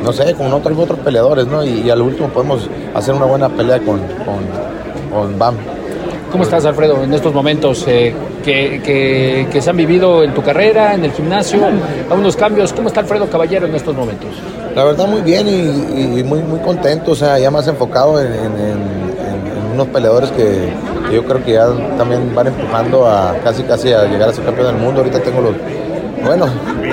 no 0.03 0.13
sé, 0.13 0.35
con 0.35 0.53
otros, 0.53 0.79
otros 0.79 0.99
peleadores, 1.01 1.47
¿no? 1.47 1.65
Y, 1.65 1.91
al 1.91 2.03
último 2.03 2.29
podemos 2.29 2.69
hacer 2.95 3.15
una 3.15 3.27
buena 3.27 3.49
pelea 3.49 3.79
con, 3.79 3.99
con, 3.99 4.45
con 5.13 5.39
BAM. 5.39 5.57
¿Cómo 6.33 6.45
estás, 6.45 6.65
Alfredo, 6.65 7.05
en 7.05 7.13
estos 7.13 7.35
momentos 7.35 7.85
eh, 7.87 8.15
que, 8.43 9.61
se 9.61 9.69
han 9.69 9.77
vivido 9.77 10.25
en 10.25 10.33
tu 10.33 10.43
carrera, 10.43 10.95
en 10.95 11.05
el 11.05 11.13
gimnasio, 11.13 11.61
algunos 12.09 12.37
cambios? 12.37 12.73
¿Cómo 12.73 12.89
está 12.89 13.01
Alfredo 13.01 13.29
Caballero 13.29 13.67
en 13.67 13.75
estos 13.75 13.95
momentos? 13.95 14.31
La 14.75 14.83
verdad, 14.83 15.07
muy 15.07 15.21
bien 15.21 15.47
y, 15.47 16.23
muy, 16.23 16.39
muy 16.39 16.59
contento, 16.61 17.11
o 17.11 17.15
sea, 17.15 17.39
ya 17.39 17.51
más 17.51 17.69
enfocado 17.69 18.19
en, 18.19 18.33
unos 19.75 19.89
peleadores 19.89 20.31
que, 20.31 20.73
yo 21.13 21.23
creo 21.25 21.45
que 21.45 21.53
ya 21.53 21.67
también 21.99 22.35
van 22.35 22.47
empujando 22.47 23.07
a 23.07 23.37
casi 23.45 23.63
casi 23.65 23.93
a 23.93 24.05
llegar 24.05 24.31
a 24.31 24.33
ser 24.33 24.45
campeón 24.45 24.69
del 24.69 24.77
mundo. 24.77 25.01
Ahorita 25.01 25.21
tengo 25.21 25.43
los, 25.43 25.55
bueno, 26.25 26.47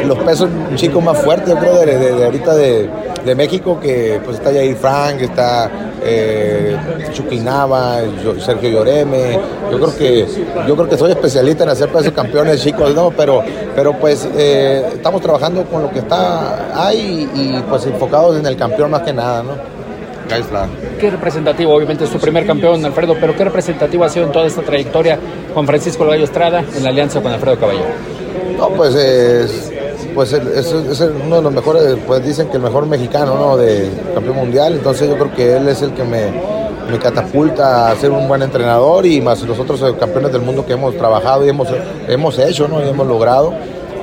los 0.06 0.18
pesos 0.20 0.50
chicos 0.76 1.04
más 1.04 1.18
fuertes, 1.22 1.50
yo 1.50 1.58
creo, 1.58 1.76
de, 1.76 2.26
ahorita 2.26 2.56
de, 2.56 3.36
México, 3.36 3.80
que 3.80 4.20
pues 4.26 4.38
está 4.38 4.52
Jair 4.52 4.76
Frank, 4.76 5.22
está 5.22 5.70
eh, 6.04 6.76
Chuquinaba, 7.14 8.00
Sergio 8.40 8.70
Lloreme. 8.70 9.40
Yo 9.72 9.78
creo 9.78 9.98
que 9.98 10.26
yo 10.68 10.76
creo 10.76 10.90
que 10.90 10.98
soy 10.98 11.12
especialista 11.12 11.64
en 11.64 11.70
hacer 11.70 11.90
pesos 11.90 12.12
campeones 12.12 12.64
chicos, 12.64 12.94
¿no? 12.96 13.12
Pero, 13.12 13.44
pero 13.76 13.94
pues 13.94 14.28
eh, 14.36 14.84
estamos 14.94 15.22
trabajando 15.22 15.64
con 15.66 15.84
lo 15.84 15.92
que 15.92 16.00
está 16.00 16.88
ahí 16.88 17.30
y 17.36 17.62
pues 17.70 17.86
enfocados 17.86 18.38
en 18.38 18.46
el 18.46 18.58
campeón 18.58 18.90
más 18.90 19.04
que 19.04 19.14
nada, 19.14 19.44
¿no? 19.44 19.80
Qué 21.00 21.10
representativo, 21.10 21.74
obviamente 21.74 22.04
es 22.04 22.10
su 22.10 22.20
primer 22.20 22.46
campeón, 22.46 22.86
Alfredo, 22.86 23.16
pero 23.20 23.36
qué 23.36 23.44
representativo 23.44 24.04
ha 24.04 24.10
sido 24.10 24.28
en 24.28 24.32
toda 24.32 24.46
esta 24.46 24.62
trayectoria 24.62 25.18
Juan 25.54 25.66
Francisco 25.66 26.06
Gallo 26.06 26.24
Estrada 26.24 26.64
en 26.76 26.84
la 26.84 26.90
alianza 26.90 27.22
con 27.22 27.32
Alfredo 27.32 27.60
Caballero. 27.60 28.19
No, 28.58 28.70
pues 28.70 28.96
es, 28.96 29.72
pues 30.14 30.34
es, 30.34 30.74
uno 31.26 31.38
de 31.38 31.42
los 31.42 31.54
mejores, 31.54 31.98
pues 32.06 32.26
dicen 32.26 32.50
que 32.50 32.58
el 32.58 32.64
mejor 32.64 32.86
mexicano, 32.86 33.36
¿no? 33.36 33.58
De 33.58 33.90
campeón 34.14 34.36
mundial, 34.36 34.74
entonces 34.74 35.10
yo 35.10 35.16
creo 35.16 35.34
que 35.34 35.58
él 35.58 35.68
es 35.68 35.82
el 35.82 35.94
que 35.94 36.04
me, 36.04 36.32
me 36.90 37.00
catapulta 37.00 37.90
a 37.90 37.96
ser 37.96 38.12
un 38.12 38.28
buen 38.28 38.42
entrenador 38.42 39.06
y 39.06 39.22
más 39.22 39.42
los 39.44 39.60
otros 39.60 39.82
campeones 40.00 40.32
del 40.32 40.42
mundo 40.42 40.66
que 40.66 40.74
hemos 40.74 40.96
trabajado 40.98 41.46
y 41.46 41.50
hemos, 41.50 41.68
hemos 42.08 42.38
hecho, 42.40 42.68
¿no? 42.68 42.84
Y 42.84 42.90
hemos 42.90 43.08
logrado 43.08 43.54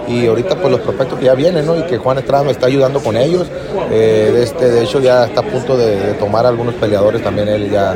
y 0.09 0.27
ahorita 0.27 0.57
pues 0.57 0.71
los 0.71 0.81
prospectos 0.81 1.19
que 1.19 1.27
ya 1.27 1.35
vienen, 1.35 1.67
¿no? 1.67 1.77
Y 1.77 1.83
que 1.83 1.99
Juan 1.99 2.19
Estrada 2.19 2.45
me 2.45 2.53
está 2.53 2.67
ayudando 2.67 3.01
con 3.01 3.17
ellos. 3.17 3.47
Eh, 3.91 4.41
este, 4.43 4.71
de 4.71 4.85
hecho 4.85 5.01
ya 5.01 5.27
está 5.27 5.41
a 5.41 5.45
punto 5.45 5.77
de, 5.77 6.15
tomar 6.15 6.47
algunos 6.47 6.75
peleadores 6.75 7.23
también 7.23 7.49
él 7.49 7.71
ya 7.71 7.95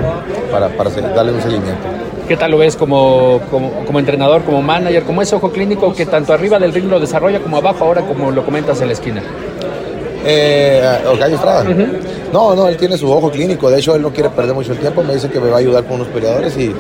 para, 0.51 0.69
para 0.69 0.91
darle 0.91 1.33
un 1.33 1.43
seguimiento. 1.43 2.00
¿Qué 2.31 2.37
tal 2.37 2.53
lo 2.53 2.59
ves 2.59 2.77
como, 2.77 3.41
como, 3.51 3.99
entrenador, 3.99 4.45
como 4.45 4.63
manager, 4.63 5.03
como 5.03 5.21
ese 5.21 5.35
ojo 5.35 5.51
clínico 5.51 5.93
que 5.93 6.07
tanto 6.07 6.33
arriba 6.33 6.61
del 6.61 6.73
ring 6.73 6.89
lo 6.89 7.01
desarrolla 7.01 7.41
como 7.41 7.57
abajo 7.57 7.85
ahora 7.85 8.03
como 8.03 8.31
lo 8.31 8.45
comentas 8.45 8.81
en 8.81 8.87
la 8.87 8.93
esquina? 8.93 9.21
Eh, 10.25 10.81
Estrada. 11.29 11.65
No, 12.33 12.55
no, 12.55 12.69
él 12.69 12.77
tiene 12.77 12.97
su 12.97 13.11
ojo 13.11 13.33
clínico. 13.33 13.69
De 13.69 13.81
hecho, 13.81 13.97
él 13.97 14.03
no 14.03 14.13
quiere 14.13 14.31
perder 14.31 14.55
mucho 14.55 14.71
el 14.71 14.79
tiempo. 14.79 15.03
Me 15.03 15.15
dice 15.15 15.29
que 15.29 15.41
me 15.41 15.51
va 15.51 15.57
a 15.57 15.59
ayudar 15.59 15.83
con 15.83 15.95
unos 15.95 16.07
peleadores 16.07 16.57
y, 16.57 16.73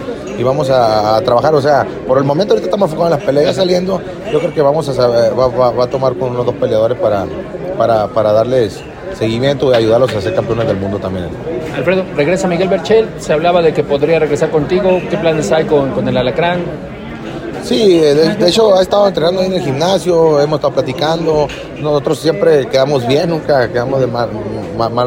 vamos 0.44 0.70
a, 0.70 1.20
trabajar. 1.24 1.52
O 1.56 1.60
sea, 1.60 1.84
por 2.06 2.18
el 2.18 2.22
momento 2.22 2.54
ahorita 2.54 2.68
estamos 2.68 2.88
enfocados 2.88 3.12
en 3.12 3.18
las 3.18 3.26
peleas 3.26 3.56
saliendo. 3.56 4.00
Yo 4.32 4.38
creo 4.38 4.54
que 4.54 4.62
vamos 4.62 4.88
a 4.88 5.06
va, 5.08 5.82
a 5.82 5.86
tomar 5.88 6.14
con 6.14 6.30
unos 6.30 6.46
dos 6.46 6.54
peleadores 6.54 6.96
para, 6.96 7.26
para, 7.76 8.06
para 8.06 8.30
darles 8.30 8.80
seguimiento 9.14 9.72
y 9.72 9.76
ayudarlos 9.76 10.14
a 10.14 10.20
ser 10.20 10.34
campeones 10.34 10.66
del 10.66 10.76
mundo 10.76 10.98
también. 10.98 11.28
Alfredo, 11.74 12.04
regresa 12.16 12.48
Miguel 12.48 12.68
Berchel. 12.68 13.08
Se 13.18 13.32
hablaba 13.32 13.62
de 13.62 13.72
que 13.72 13.82
podría 13.82 14.18
regresar 14.18 14.50
contigo. 14.50 15.00
¿Qué 15.10 15.16
planes 15.16 15.50
hay 15.52 15.64
con, 15.64 15.90
con 15.92 16.08
el 16.08 16.16
Alacrán? 16.16 16.60
Sí, 17.64 17.98
de, 17.98 18.48
hecho 18.48 18.74
ha 18.74 18.82
estado 18.82 19.06
entrenando 19.06 19.42
en 19.42 19.52
el 19.52 19.60
gimnasio, 19.60 20.40
hemos 20.40 20.58
estado 20.58 20.74
platicando, 20.74 21.46
nosotros 21.80 22.18
siempre 22.18 22.66
quedamos 22.66 23.06
bien, 23.06 23.30
nunca 23.30 23.68
quedamos 23.68 24.00
de 24.00 24.06
mal, 24.06 24.30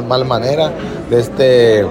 mal, 0.03 0.25
manera. 0.25 0.71
Este, 1.09 1.85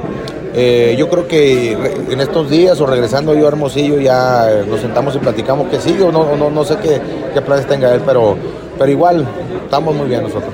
eh, 0.55 0.95
yo 0.97 1.09
creo 1.09 1.27
que 1.27 1.73
en 1.73 2.21
estos 2.21 2.49
días 2.49 2.81
o 2.81 2.87
regresando 2.87 3.35
yo 3.35 3.47
a 3.47 3.49
Hermosillo 3.49 4.01
ya 4.01 4.63
nos 4.69 4.81
sentamos 4.81 5.17
y 5.17 5.19
platicamos 5.19 5.69
que 5.69 5.81
sí 5.81 5.99
o 6.01 6.13
no, 6.13 6.37
no, 6.51 6.65
sé 6.65 6.77
qué, 6.77 7.41
planes 7.41 7.67
tenga 7.67 7.93
él, 7.93 8.03
pero, 8.07 8.37
pero 8.79 8.91
igual 8.91 9.27
estamos 9.65 9.95
muy 9.95 10.07
bien 10.07 10.23
nosotros. 10.23 10.53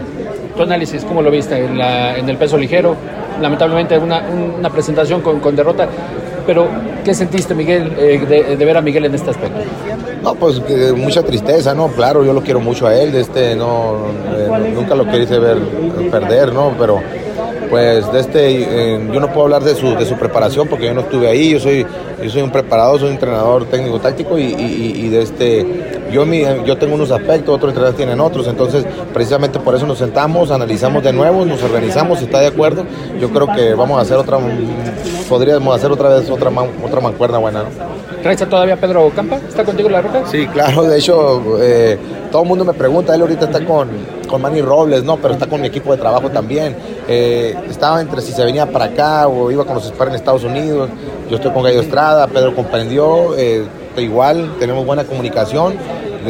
Tu 0.58 0.64
análisis, 0.64 1.04
¿cómo 1.04 1.22
lo 1.22 1.30
viste 1.30 1.56
en, 1.56 1.80
en 1.80 2.28
el 2.28 2.36
peso 2.36 2.58
ligero? 2.58 2.96
Lamentablemente 3.40 3.96
una, 3.96 4.24
una 4.58 4.68
presentación 4.70 5.20
con, 5.20 5.38
con 5.38 5.54
derrota, 5.54 5.88
pero 6.44 6.66
¿qué 7.04 7.14
sentiste, 7.14 7.54
Miguel, 7.54 7.92
eh, 7.96 8.56
de, 8.58 8.64
ver 8.64 8.76
a 8.76 8.80
Miguel 8.80 9.04
en 9.04 9.14
este 9.14 9.30
aspecto? 9.30 9.60
No, 10.20 10.34
pues 10.34 10.60
mucha 10.96 11.22
tristeza, 11.22 11.74
¿no? 11.74 11.86
Claro, 11.86 12.24
yo 12.24 12.32
lo 12.32 12.42
quiero 12.42 12.58
mucho 12.58 12.88
a 12.88 12.96
él, 12.96 13.14
este, 13.14 13.54
no, 13.54 13.98
eh, 14.36 14.72
nunca 14.74 14.96
lo 14.96 15.06
quise 15.06 15.38
ver 15.38 15.58
perder, 16.10 16.52
¿no? 16.52 16.72
Pero, 16.76 17.00
pues 17.70 18.10
de 18.12 18.20
este, 18.20 19.00
yo 19.12 19.20
no 19.20 19.28
puedo 19.28 19.42
hablar 19.42 19.62
de 19.62 19.74
su, 19.74 19.94
de 19.94 20.06
su 20.06 20.16
preparación 20.16 20.68
porque 20.68 20.86
yo 20.86 20.94
no 20.94 21.02
estuve 21.02 21.28
ahí, 21.28 21.50
yo 21.50 21.60
soy, 21.60 21.86
yo 22.22 22.30
soy 22.30 22.42
un 22.42 22.50
preparador, 22.50 23.00
soy 23.00 23.08
un 23.08 23.14
entrenador 23.14 23.66
técnico 23.66 24.00
táctico 24.00 24.38
y, 24.38 24.44
y, 24.44 25.08
de 25.08 25.22
este, 25.22 25.66
yo, 26.12 26.24
mi, 26.26 26.42
yo 26.64 26.76
tengo 26.78 26.94
unos 26.94 27.10
aspectos, 27.10 27.54
otros 27.54 27.70
entrenadores 27.70 27.96
tienen 27.96 28.20
otros, 28.20 28.46
entonces 28.48 28.84
precisamente 29.12 29.58
por 29.58 29.74
eso 29.74 29.86
nos 29.86 29.98
sentamos, 29.98 30.50
analizamos 30.50 31.02
de 31.02 31.12
nuevo, 31.12 31.44
nos 31.44 31.62
organizamos, 31.62 32.18
si 32.18 32.24
está 32.24 32.40
de 32.40 32.46
acuerdo, 32.46 32.84
yo 33.20 33.30
creo 33.30 33.46
que 33.54 33.74
vamos 33.74 33.98
a 33.98 34.02
hacer 34.02 34.16
otra, 34.16 34.38
podríamos 35.28 35.74
hacer 35.76 35.90
otra 35.90 36.08
vez 36.08 36.30
otra, 36.30 36.50
otra 36.50 37.00
mancuerna 37.00 37.38
buena, 37.38 37.64
¿no? 37.64 38.07
¿Traes 38.22 38.48
todavía 38.48 38.76
Pedro 38.76 39.10
Campa? 39.14 39.36
¿Está 39.36 39.64
contigo 39.64 39.88
la 39.88 40.02
roca? 40.02 40.22
Sí, 40.26 40.46
claro, 40.48 40.82
de 40.82 40.98
hecho, 40.98 41.58
eh, 41.60 41.98
todo 42.30 42.42
el 42.42 42.48
mundo 42.48 42.64
me 42.64 42.72
pregunta, 42.72 43.14
él 43.14 43.20
ahorita 43.20 43.46
está 43.46 43.64
con, 43.64 43.88
con 44.28 44.42
Manny 44.42 44.60
Robles, 44.60 45.04
¿no? 45.04 45.16
Pero 45.16 45.34
está 45.34 45.46
con 45.46 45.60
mi 45.60 45.68
equipo 45.68 45.92
de 45.92 45.98
trabajo 45.98 46.30
también. 46.30 46.76
Eh, 47.06 47.56
estaba 47.68 48.00
entre 48.00 48.20
si 48.20 48.32
se 48.32 48.44
venía 48.44 48.66
para 48.66 48.86
acá 48.86 49.28
o 49.28 49.50
iba 49.50 49.64
con 49.64 49.74
los 49.74 49.86
Spar 49.86 50.08
en 50.08 50.14
Estados 50.14 50.44
Unidos. 50.44 50.90
Yo 51.30 51.36
estoy 51.36 51.52
con 51.52 51.62
Gallo 51.62 51.80
Estrada, 51.80 52.26
Pedro 52.26 52.54
comprendió, 52.54 53.36
eh, 53.36 53.64
igual, 53.96 54.54
tenemos 54.58 54.84
buena 54.86 55.04
comunicación 55.04 55.74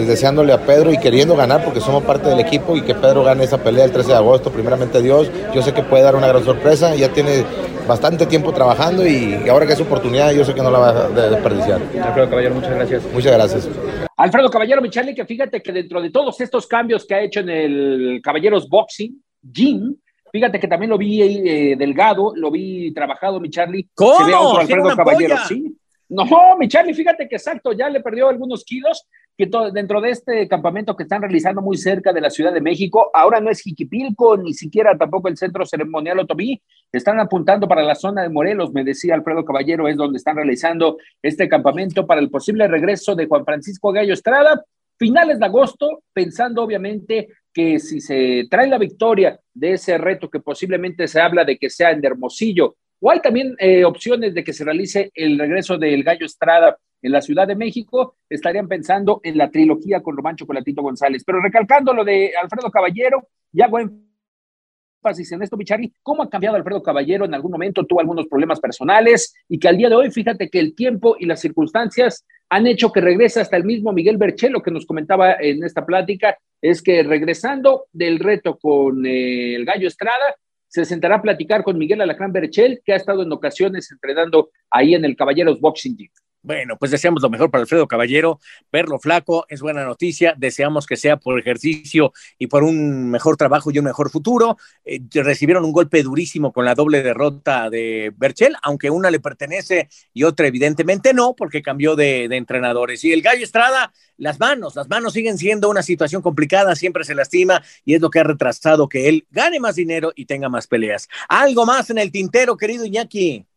deseándole 0.06 0.52
a 0.52 0.60
Pedro 0.64 0.92
y 0.92 0.98
queriendo 0.98 1.36
ganar 1.36 1.64
porque 1.64 1.80
somos 1.80 2.02
parte 2.04 2.28
del 2.28 2.40
equipo 2.40 2.76
y 2.76 2.82
que 2.82 2.94
Pedro 2.94 3.24
gane 3.24 3.44
esa 3.44 3.62
pelea 3.62 3.84
el 3.84 3.92
13 3.92 4.10
de 4.10 4.16
agosto, 4.16 4.50
primeramente 4.50 5.02
Dios. 5.02 5.30
Yo 5.54 5.62
sé 5.62 5.72
que 5.72 5.82
puede 5.82 6.02
dar 6.02 6.16
una 6.16 6.28
gran 6.28 6.44
sorpresa, 6.44 6.94
ya 6.94 7.12
tiene 7.12 7.44
bastante 7.86 8.26
tiempo 8.26 8.52
trabajando 8.52 9.06
y, 9.06 9.48
ahora 9.48 9.66
que 9.66 9.72
es 9.72 9.80
oportunidad 9.80 10.32
yo 10.32 10.44
sé 10.44 10.54
que 10.54 10.62
no 10.62 10.70
la 10.70 10.78
va 10.78 10.88
a 10.88 11.08
desperdiciar. 11.08 11.80
Alfredo 12.02 12.28
Caballero, 12.28 12.54
muchas 12.54 12.74
gracias. 12.74 13.02
Muchas 13.12 13.32
gracias. 13.32 13.68
Alfredo 14.16 14.50
Caballero, 14.50 14.82
Michele, 14.82 15.14
que 15.14 15.24
fíjate 15.24 15.62
que 15.62 15.72
dentro 15.72 16.00
de 16.02 16.10
todos 16.10 16.40
estos 16.40 16.66
cambios 16.66 17.06
que 17.06 17.14
ha 17.14 17.22
hecho 17.22 17.40
en 17.40 17.48
el 17.48 18.20
Caballeros 18.22 18.68
Boxing, 18.68 19.22
Jim, 19.52 19.96
Fíjate 20.30 20.60
que 20.60 20.68
también 20.68 20.90
lo 20.90 20.98
vi 20.98 21.22
eh, 21.22 21.76
delgado, 21.76 22.32
lo 22.36 22.50
vi 22.50 22.92
trabajado, 22.92 23.40
mi 23.40 23.50
Charlie. 23.50 23.88
¿Cómo? 23.94 24.18
Se 24.18 24.24
ve 24.24 24.34
otro 24.34 24.60
Alfredo 24.60 24.96
Caballero, 24.96 25.36
sí. 25.48 25.74
No, 26.08 26.24
mi 26.58 26.68
Charlie, 26.68 26.94
fíjate 26.94 27.28
que 27.28 27.36
exacto, 27.36 27.72
ya 27.72 27.88
le 27.88 28.00
perdió 28.00 28.28
algunos 28.28 28.64
kilos, 28.64 29.06
que 29.38 29.48
dentro 29.72 30.00
de 30.00 30.10
este 30.10 30.48
campamento 30.48 30.96
que 30.96 31.04
están 31.04 31.22
realizando 31.22 31.62
muy 31.62 31.76
cerca 31.76 32.12
de 32.12 32.20
la 32.20 32.28
Ciudad 32.28 32.52
de 32.52 32.60
México, 32.60 33.08
ahora 33.14 33.40
no 33.40 33.50
es 33.50 33.60
Jiquipilco, 33.60 34.36
ni 34.36 34.52
siquiera 34.52 34.98
tampoco 34.98 35.28
el 35.28 35.36
Centro 35.36 35.64
Ceremonial 35.64 36.18
Otomí, 36.18 36.60
están 36.90 37.20
apuntando 37.20 37.68
para 37.68 37.84
la 37.84 37.94
zona 37.94 38.22
de 38.22 38.30
Morelos, 38.30 38.72
me 38.72 38.82
decía 38.82 39.14
Alfredo 39.14 39.44
Caballero, 39.44 39.86
es 39.86 39.96
donde 39.96 40.16
están 40.16 40.34
realizando 40.34 40.98
este 41.22 41.48
campamento 41.48 42.04
para 42.04 42.20
el 42.20 42.30
posible 42.30 42.66
regreso 42.66 43.14
de 43.14 43.26
Juan 43.26 43.44
Francisco 43.44 43.92
Gallo 43.92 44.12
Estrada, 44.12 44.64
finales 44.98 45.38
de 45.38 45.46
agosto, 45.46 46.02
pensando 46.12 46.64
obviamente 46.64 47.28
que 47.54 47.78
si 47.78 48.00
se 48.00 48.48
trae 48.50 48.66
la 48.66 48.78
victoria 48.78 49.38
de 49.54 49.74
ese 49.74 49.98
reto 49.98 50.28
que 50.28 50.40
posiblemente 50.40 51.06
se 51.06 51.20
habla 51.20 51.44
de 51.44 51.56
que 51.58 51.70
sea 51.70 51.92
en 51.92 52.04
Hermosillo 52.04 52.74
o 53.00 53.10
hay 53.12 53.20
también 53.20 53.54
eh, 53.60 53.84
opciones 53.84 54.34
de 54.34 54.42
que 54.42 54.52
se 54.52 54.64
realice 54.64 55.12
el 55.14 55.38
regreso 55.38 55.78
del 55.78 56.02
Gallo 56.02 56.26
Estrada 56.26 56.76
en 57.02 57.12
la 57.12 57.22
Ciudad 57.22 57.46
de 57.46 57.56
México, 57.56 58.16
estarían 58.28 58.68
pensando 58.68 59.20
en 59.22 59.38
la 59.38 59.50
trilogía 59.50 60.02
con 60.02 60.16
Román 60.16 60.36
Chocolatito 60.36 60.82
González. 60.82 61.22
Pero 61.24 61.40
recalcando 61.40 61.92
lo 61.92 62.04
de 62.04 62.32
Alfredo 62.40 62.70
Caballero, 62.70 63.28
ya 63.52 63.66
hago 63.66 63.78
énfasis 63.78 65.32
en 65.32 65.42
esto, 65.42 65.56
Bichari, 65.56 65.92
¿cómo 66.02 66.22
ha 66.22 66.30
cambiado 66.30 66.56
Alfredo 66.56 66.82
Caballero? 66.82 67.24
En 67.24 67.34
algún 67.34 67.52
momento 67.52 67.84
tuvo 67.84 68.00
algunos 68.00 68.26
problemas 68.26 68.60
personales 68.60 69.34
y 69.48 69.58
que 69.58 69.68
al 69.68 69.76
día 69.76 69.88
de 69.88 69.94
hoy, 69.94 70.10
fíjate 70.10 70.48
que 70.48 70.58
el 70.58 70.74
tiempo 70.74 71.16
y 71.18 71.26
las 71.26 71.40
circunstancias 71.40 72.26
han 72.48 72.66
hecho 72.66 72.90
que 72.92 73.00
regrese 73.00 73.40
hasta 73.40 73.56
el 73.56 73.64
mismo 73.64 73.92
Miguel 73.92 74.16
Berchelo 74.16 74.62
que 74.62 74.70
nos 74.70 74.86
comentaba 74.86 75.34
en 75.34 75.62
esta 75.64 75.84
plática, 75.84 76.36
es 76.60 76.82
que 76.82 77.02
regresando 77.02 77.86
del 77.92 78.18
reto 78.18 78.58
con 78.58 79.06
eh, 79.06 79.54
el 79.54 79.64
Gallo 79.64 79.86
Estrada, 79.86 80.34
se 80.66 80.84
sentará 80.84 81.16
a 81.16 81.22
platicar 81.22 81.62
con 81.62 81.78
Miguel 81.78 82.00
Alacrán 82.00 82.32
Berchel, 82.32 82.82
que 82.84 82.92
ha 82.92 82.96
estado 82.96 83.22
en 83.22 83.32
ocasiones 83.32 83.90
entrenando 83.90 84.50
ahí 84.70 84.94
en 84.94 85.04
el 85.04 85.16
Caballeros 85.16 85.60
Boxing 85.60 85.96
Gym. 85.96 86.10
Bueno, 86.40 86.76
pues 86.78 86.92
deseamos 86.92 87.20
lo 87.20 87.30
mejor 87.30 87.50
para 87.50 87.62
Alfredo 87.62 87.88
Caballero. 87.88 88.38
Verlo 88.72 88.98
flaco 89.00 89.44
es 89.48 89.60
buena 89.60 89.84
noticia. 89.84 90.34
Deseamos 90.38 90.86
que 90.86 90.96
sea 90.96 91.16
por 91.16 91.38
ejercicio 91.38 92.12
y 92.38 92.46
por 92.46 92.62
un 92.62 93.10
mejor 93.10 93.36
trabajo 93.36 93.70
y 93.72 93.78
un 93.78 93.84
mejor 93.84 94.10
futuro. 94.10 94.56
Eh, 94.84 95.00
recibieron 95.14 95.64
un 95.64 95.72
golpe 95.72 96.02
durísimo 96.02 96.52
con 96.52 96.64
la 96.64 96.76
doble 96.76 97.02
derrota 97.02 97.68
de 97.70 98.12
Berchel, 98.16 98.56
aunque 98.62 98.88
una 98.88 99.10
le 99.10 99.18
pertenece 99.18 99.88
y 100.14 100.22
otra 100.22 100.46
evidentemente 100.46 101.12
no, 101.12 101.34
porque 101.34 101.60
cambió 101.60 101.96
de, 101.96 102.28
de 102.28 102.36
entrenadores. 102.36 103.02
Y 103.02 103.12
el 103.12 103.20
Gallo 103.20 103.42
Estrada, 103.42 103.92
las 104.16 104.38
manos, 104.38 104.76
las 104.76 104.88
manos 104.88 105.14
siguen 105.14 105.38
siendo 105.38 105.68
una 105.68 105.82
situación 105.82 106.22
complicada, 106.22 106.76
siempre 106.76 107.02
se 107.04 107.16
lastima 107.16 107.62
y 107.84 107.94
es 107.94 108.00
lo 108.00 108.10
que 108.10 108.20
ha 108.20 108.24
retrasado 108.24 108.88
que 108.88 109.08
él 109.08 109.26
gane 109.30 109.58
más 109.58 109.74
dinero 109.74 110.12
y 110.14 110.26
tenga 110.26 110.48
más 110.48 110.68
peleas. 110.68 111.08
Algo 111.28 111.66
más 111.66 111.90
en 111.90 111.98
el 111.98 112.12
tintero, 112.12 112.56
querido 112.56 112.84
Iñaki 112.84 113.47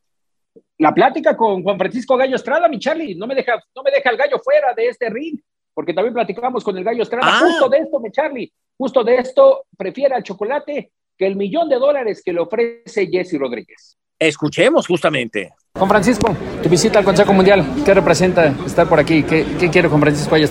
la 0.78 0.94
plática 0.94 1.38
con 1.38 1.64
Juan 1.64 1.78
Francisco 1.78 2.18
Gallo 2.18 2.36
Estrada, 2.36 2.68
mi 2.68 2.80
Charlie, 2.80 3.16
no 3.16 3.28
me 3.28 3.36
deja, 3.36 3.62
no 3.76 3.84
me 3.84 3.92
deja 3.92 4.10
el 4.10 4.18
gallo 4.18 4.40
fuera 4.40 4.74
de 4.74 4.88
este 4.88 5.10
ring, 5.10 5.40
porque 5.74 5.94
también 5.94 6.14
platicamos 6.14 6.64
con 6.64 6.78
el 6.78 6.84
gallo 6.84 7.04
Estrada, 7.04 7.28
ah. 7.28 7.40
justo 7.40 7.70
de 7.70 7.78
esto, 7.78 8.00
mi 8.00 8.12
Charlie, 8.12 8.52
justo 8.78 9.04
de 9.04 9.16
esto, 9.16 9.66
prefiere 9.78 10.16
al 10.16 10.24
chocolate 10.24 10.92
que 11.18 11.28
el 11.28 11.36
millón 11.36 11.70
de 11.70 11.76
dólares 11.76 12.22
que 12.24 12.34
le 12.34 12.40
ofrece 12.40 13.08
Jesse 13.08 13.38
Rodríguez. 13.38 13.98
Escuchemos 14.18 14.88
justamente. 14.88 15.54
Juan 15.76 15.90
Francisco, 15.90 16.36
tu 16.62 16.70
visita 16.70 17.00
al 17.00 17.06
Consejo 17.06 17.34
Mundial, 17.34 17.66
¿qué 17.86 17.94
representa 17.94 18.54
estar 18.66 18.88
por 18.88 19.00
aquí? 19.00 19.24
¿Qué, 19.24 19.46
qué 19.60 19.70
quiere 19.70 19.88
Juan 19.88 20.02
Francisco 20.02 20.32
Gallo 20.32 20.46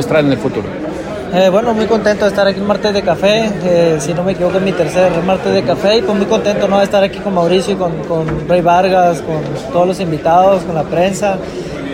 Estrada 0.00 0.26
en 0.26 0.32
el 0.32 0.38
futuro? 0.38 0.91
Eh, 1.34 1.48
bueno, 1.48 1.72
muy 1.72 1.86
contento 1.86 2.26
de 2.26 2.30
estar 2.30 2.46
aquí 2.46 2.60
en 2.60 2.66
Martes 2.66 2.92
de 2.92 3.00
Café. 3.00 3.50
Eh, 3.64 3.96
si 4.00 4.12
no 4.12 4.22
me 4.22 4.32
equivoco, 4.32 4.58
es 4.58 4.62
mi 4.62 4.72
tercer 4.72 5.10
Martes 5.22 5.54
de 5.54 5.62
Café. 5.62 5.96
Y 5.96 6.02
pues 6.02 6.14
muy 6.14 6.26
contento 6.26 6.68
¿no? 6.68 6.76
de 6.76 6.84
estar 6.84 7.02
aquí 7.02 7.20
con 7.20 7.32
Mauricio, 7.32 7.78
con, 7.78 8.00
con 8.04 8.46
Rey 8.46 8.60
Vargas, 8.60 9.22
con 9.22 9.40
todos 9.72 9.86
los 9.86 10.00
invitados, 10.00 10.62
con 10.64 10.74
la 10.74 10.82
prensa. 10.82 11.38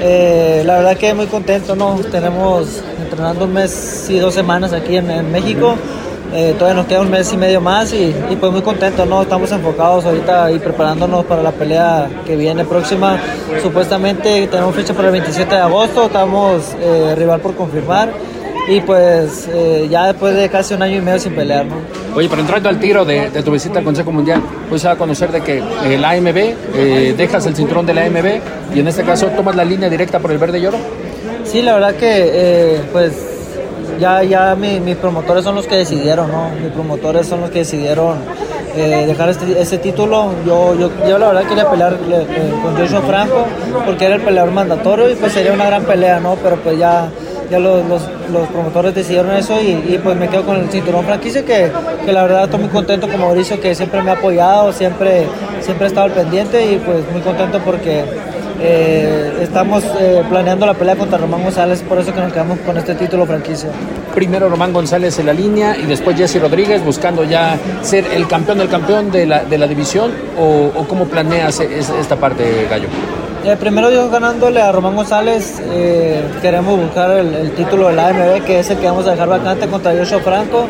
Eh, 0.01 0.65
la 0.67 0.79
verdad 0.79 0.97
que 0.97 1.15
muy 1.15 1.27
contento, 1.27 1.77
¿no? 1.77 2.01
Tenemos 2.11 2.83
entrenando 3.01 3.45
un 3.45 3.53
mes 3.53 4.11
y 4.11 4.19
dos 4.19 4.35
semanas 4.35 4.73
aquí 4.73 4.97
en, 4.97 5.31
México. 5.31 5.77
todavía 6.59 6.75
nos 6.75 6.87
queda 6.87 7.01
un 7.01 7.11
mes 7.11 7.33
y 7.33 7.37
medio 7.37 7.61
más 7.61 7.93
y, 7.93 8.13
y, 8.31 8.37
pues 8.41 8.51
muy 8.51 8.63
contento, 8.63 9.07
¿no? 9.07 9.23
Estamos 9.23 9.53
enfocados 9.53 10.05
ahorita 10.05 10.51
y 10.51 10.59
preparándonos 10.59 11.25
para 11.27 11.45
la 11.45 11.53
pelea 11.53 12.09
que 12.27 12.35
viene 12.35 12.65
próxima. 12.65 13.17
Supuestamente 13.63 14.49
tenemos 14.49 14.75
fecha 14.75 14.95
para 14.95 15.09
el 15.09 15.13
27 15.13 15.55
de 15.55 15.61
agosto, 15.61 16.07
estamos 16.07 16.75
rival 17.17 17.41
por 17.41 17.55
confirmar 17.55 18.11
y 18.69 18.83
pues 18.83 19.49
eh, 19.51 19.89
ya 19.91 20.09
después 20.09 20.37
de 20.37 20.51
casi 20.51 20.75
un 20.75 20.83
año 20.83 20.99
y 20.99 21.01
medio 21.01 21.19
sin 21.19 21.35
pelear, 21.35 21.65
¿no? 21.65 21.77
Oye, 22.15 22.29
pero 22.29 22.43
entrando 22.43 22.69
al 22.69 22.79
tiro 22.79 23.03
de, 23.05 23.31
tu 23.43 23.51
visita 23.51 23.79
al 23.79 23.85
Consejo 23.85 24.13
Mundial, 24.13 24.43
pues 24.69 24.83
se 24.83 24.89
va 24.89 24.95
a 24.95 24.97
conocer 24.97 25.33
de 25.33 25.41
que 25.41 25.63
el 25.87 26.05
AMB, 26.05 26.37
eh, 26.37 27.15
dejas 27.17 27.47
el 27.47 27.57
cinturón 27.57 27.87
del 27.87 27.97
AMB 27.99 28.75
y 28.75 28.81
en 28.81 28.89
este 28.89 29.05
caso 29.05 29.29
tomas 29.29 29.57
la 29.57 29.65
línea 29.65 29.89
directa 29.89 30.19
por 30.19 30.33
el 30.33 30.39
verde 30.39 30.59
y 30.59 30.67
oro. 30.67 30.77
Sí, 31.45 31.63
la 31.63 31.75
verdad 31.75 31.95
que 31.95 32.31
eh, 32.31 32.81
pues 32.93 33.13
ya, 33.99 34.23
ya 34.23 34.55
mis 34.55 34.97
promotores 34.97 35.45
son 35.45 35.55
los 35.55 35.67
que 35.67 35.77
decidieron, 35.77 36.31
¿no? 36.31 36.51
Mis 36.63 36.71
promotores 36.71 37.27
son 37.27 37.41
los 37.41 37.51
que 37.51 37.61
decidieron 37.61 38.19
dejar 38.77 39.31
este, 39.31 39.61
este, 39.61 39.79
título. 39.79 40.31
Yo, 40.47 40.75
yo, 40.79 40.91
yo, 41.09 41.19
la 41.19 41.29
verdad 41.29 41.49
quería 41.49 41.69
pelear 41.69 41.97
con 42.63 42.77
Joshua 42.77 43.01
Franco 43.01 43.47
porque 43.85 44.05
era 44.05 44.17
el 44.17 44.21
peleador 44.21 44.53
mandatorio 44.53 45.11
y 45.11 45.15
pues 45.15 45.33
sería 45.33 45.53
una 45.53 45.65
gran 45.65 45.85
pelea, 45.85 46.21
¿no? 46.21 46.37
Pero 46.37 46.57
pues 46.57 46.79
ya 46.79 47.09
ya 47.51 47.59
los, 47.59 47.83
los, 47.87 48.49
promotores 48.49 48.95
decidieron 48.95 49.33
eso 49.33 49.61
y, 49.61 49.99
pues 50.03 50.17
me 50.17 50.29
quedo 50.29 50.45
con 50.45 50.57
el 50.57 50.69
cinturón 50.69 51.05
franquicia 51.05 51.45
que, 51.45 51.71
que, 52.05 52.13
la 52.13 52.23
verdad 52.23 52.45
estoy 52.45 52.61
muy 52.61 52.69
contento 52.69 53.09
con 53.09 53.21
Mauricio 53.21 53.61
que 53.61 53.75
siempre 53.75 54.03
me 54.03 54.11
ha 54.11 54.15
apoyado, 54.15 54.73
siempre, 54.73 55.27
siempre 55.61 55.87
he 55.87 55.89
estado 55.89 56.07
al 56.07 56.13
pendiente 56.13 56.73
y 56.73 56.77
pues 56.77 57.11
muy 57.11 57.21
contento 57.23 57.61
porque 57.65 58.05
eh, 58.61 59.39
estamos 59.41 59.85
eh, 60.01 60.25
planeando 60.29 60.67
la 60.67 60.75
pelea 60.75 60.97
contra 60.97 61.17
Román 61.17 61.45
González, 61.45 61.83
por 61.83 61.99
eso 61.99 62.13
que 62.13 62.21
nos 62.21 62.33
quedamos 62.33 62.59
con 62.61 62.77
este 62.77 62.95
título 62.95 63.25
franquicia. 63.25 63.71
Primero 64.15 64.49
Román 64.49 64.73
González 64.73 65.19
en 65.19 65.27
la 65.27 65.33
línea 65.33 65.77
y 65.77 65.87
después 65.87 66.17
Jesse 66.17 66.41
Rodríguez 66.41 66.85
buscando 66.85 67.23
ya 67.25 67.57
ser 67.83 68.05
el 68.13 68.27
campeón 68.27 68.59
del 68.59 68.69
campeón 68.69 69.11
de 69.13 69.27
la, 69.27 69.45
de 69.45 69.59
la 69.59 69.67
división 69.69 70.11
o, 70.37 70.73
o 70.75 70.89
cómo 70.89 71.05
planeas 71.05 71.61
esta 71.61 72.17
parte, 72.17 72.67
Gallo? 72.69 72.89
Eh, 73.45 73.57
primero 73.59 73.89
Dios 73.89 74.11
ganándole 74.11 74.61
a 74.61 74.73
Román 74.73 74.97
González, 74.97 75.63
eh, 75.71 76.23
queremos 76.43 76.77
buscar 76.79 77.13
el, 77.13 77.53
título 77.53 77.89
del 77.89 77.99
AMB, 77.99 78.45
que 78.45 78.59
es 78.59 78.71
el 78.71 78.79
que 78.79 78.87
vamos 78.87 79.07
a 79.07 79.13
dejar 79.13 79.29
vacante 79.29 79.69
contra 79.69 79.93
Joshua 79.97 80.19
Franco. 80.21 80.67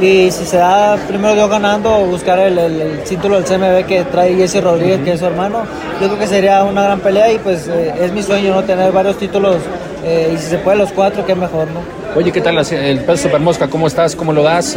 Y 0.00 0.30
si 0.30 0.44
se 0.46 0.56
da 0.56 0.96
primero 1.08 1.34
Dios 1.34 1.48
ganando, 1.48 1.90
buscar 2.06 2.38
el, 2.38 3.02
título 3.06 3.40
del 3.40 3.44
CMB 3.44 3.86
que 3.86 4.04
trae 4.04 4.34
Jesse 4.34 4.62
Rodríguez, 4.62 5.00
que 5.04 5.12
es 5.12 5.20
su 5.20 5.26
hermano, 5.26 5.64
yo 6.00 6.08
creo 6.08 6.18
que 6.18 6.26
sería 6.26 6.64
una 6.64 6.84
gran 6.84 7.00
pelea 7.00 7.32
y 7.32 7.38
pues 7.38 7.68
eh, 7.68 7.94
es 8.00 8.12
mi 8.12 8.22
sueño 8.22 8.54
no 8.54 8.64
tener 8.64 8.92
varios 8.92 9.18
títulos 9.18 9.56
y 10.06 10.36
si 10.36 10.50
se 10.50 10.58
puede 10.58 10.78
los 10.78 10.92
cuatro, 10.92 11.26
qué 11.26 11.34
mejor, 11.34 11.66
¿no? 11.66 11.80
Oye, 12.14 12.30
¿qué 12.30 12.40
tal 12.40 12.56
el 12.56 13.00
peso 13.00 13.24
super 13.24 13.40
mosca? 13.40 13.66
¿Cómo 13.66 13.88
estás? 13.88 14.14
¿Cómo 14.14 14.32
lo 14.32 14.44
das? 14.44 14.76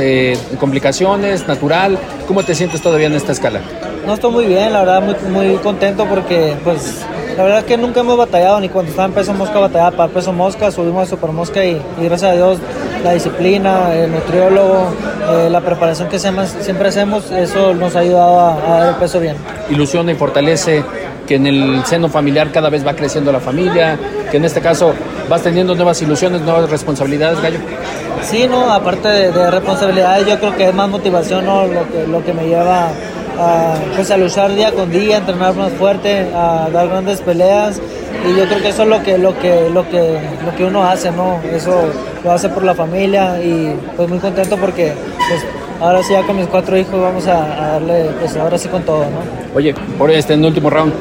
¿Complicaciones? 0.59 1.47
¿Natural? 1.47 1.99
¿Cómo 2.27 2.41
te 2.41 2.55
sientes 2.55 2.81
todavía 2.81 3.05
en 3.05 3.13
esta 3.13 3.33
escala? 3.33 3.61
No, 4.07 4.15
estoy 4.15 4.31
muy 4.31 4.45
bien, 4.47 4.73
la 4.73 4.79
verdad, 4.79 5.03
muy, 5.03 5.15
muy 5.31 5.57
contento 5.57 6.05
porque 6.05 6.55
pues 6.63 7.05
la 7.39 7.45
verdad 7.45 7.59
es 7.59 7.65
que 7.67 7.77
nunca 7.77 8.01
hemos 8.01 8.17
batallado, 8.17 8.59
ni 8.59 8.67
cuando 8.67 8.89
estaba 8.89 9.07
en 9.07 9.13
peso 9.13 9.33
mosca 9.33 9.59
batallaba 9.59 9.95
para 9.95 10.11
peso 10.11 10.33
mosca, 10.33 10.71
subimos 10.71 11.03
a 11.03 11.05
super 11.05 11.31
mosca 11.31 11.63
y, 11.63 11.81
gracias 11.97 12.31
a 12.31 12.35
Dios 12.35 12.57
la 13.01 13.13
disciplina, 13.13 13.93
el 13.93 14.11
nutriólogo, 14.11 14.89
eh, 15.31 15.49
la 15.49 15.61
preparación 15.61 16.09
que 16.09 16.19
siempre 16.19 16.89
hacemos, 16.89 17.31
eso 17.31 17.73
nos 17.73 17.95
ha 17.95 17.99
ayudado 17.99 18.41
a, 18.41 18.53
a 18.55 18.79
dar 18.79 18.89
el 18.89 18.95
peso 18.95 19.21
bien. 19.21 19.37
Ilusiona 19.69 20.11
y 20.11 20.15
fortalece 20.15 20.83
que 21.25 21.35
en 21.35 21.47
el 21.47 21.81
seno 21.85 22.09
familiar 22.09 22.51
cada 22.51 22.69
vez 22.69 22.85
va 22.85 22.93
creciendo 22.93 23.31
la 23.31 23.39
familia, 23.39 23.97
que 24.29 24.35
en 24.35 24.43
este 24.43 24.59
caso 24.59 24.93
vas 25.29 25.41
teniendo 25.41 25.75
nuevas 25.75 26.01
ilusiones, 26.01 26.41
nuevas 26.41 26.69
responsabilidades, 26.69 27.41
Gallo. 27.41 27.59
Sí, 28.21 28.47
no, 28.49 28.69
aparte 28.69 29.07
de, 29.07 29.51
responsabilidades, 29.51 30.27
yo 30.27 30.37
creo 30.39 30.57
que 30.57 30.67
es 30.67 30.75
más 30.75 30.89
motivación 30.89 31.45
¿no? 31.45 31.67
lo, 31.67 31.89
que, 31.89 32.05
lo 32.05 32.21
que 32.21 32.33
me 32.33 32.47
lleva 32.47 32.89
a, 33.39 33.75
pues, 33.95 34.11
a 34.11 34.17
luchar 34.17 34.53
día 34.53 34.71
con 34.71 34.91
día, 34.91 35.15
a 35.15 35.19
entrenar 35.19 35.55
más 35.55 35.71
fuerte, 35.73 36.27
a 36.33 36.69
dar 36.71 36.87
grandes 36.87 37.21
peleas. 37.21 37.81
Y 38.27 38.37
yo 38.37 38.45
creo 38.47 38.61
que 38.61 38.69
eso 38.69 38.83
es 38.83 38.89
lo 38.89 39.01
que 39.01 39.17
lo 39.17 39.37
que 39.39 39.69
lo 39.69 39.89
que 39.89 40.19
lo 40.45 40.55
que 40.55 40.65
uno 40.65 40.83
hace 40.83 41.09
no 41.11 41.39
eso 41.53 41.89
lo 42.23 42.31
hace 42.31 42.49
por 42.49 42.63
la 42.63 42.75
familia 42.75 43.41
y 43.41 43.73
pues 43.95 44.09
muy 44.09 44.19
contento 44.19 44.57
porque 44.57 44.93
pues 45.29 45.41
ahora 45.79 46.03
sí 46.03 46.11
ya 46.11 46.23
con 46.23 46.35
mis 46.35 46.47
cuatro 46.47 46.77
hijos 46.77 46.99
vamos 46.99 47.25
a, 47.27 47.47
darle 47.71 48.09
pues 48.19 48.35
ahora 48.35 48.57
sí 48.57 48.67
con 48.67 48.83
todo 48.83 49.05
no 49.05 49.55
oye 49.55 49.73
por 49.97 50.11
este 50.11 50.33
en 50.33 50.41
el 50.41 50.47
último 50.47 50.69
round 50.69 50.91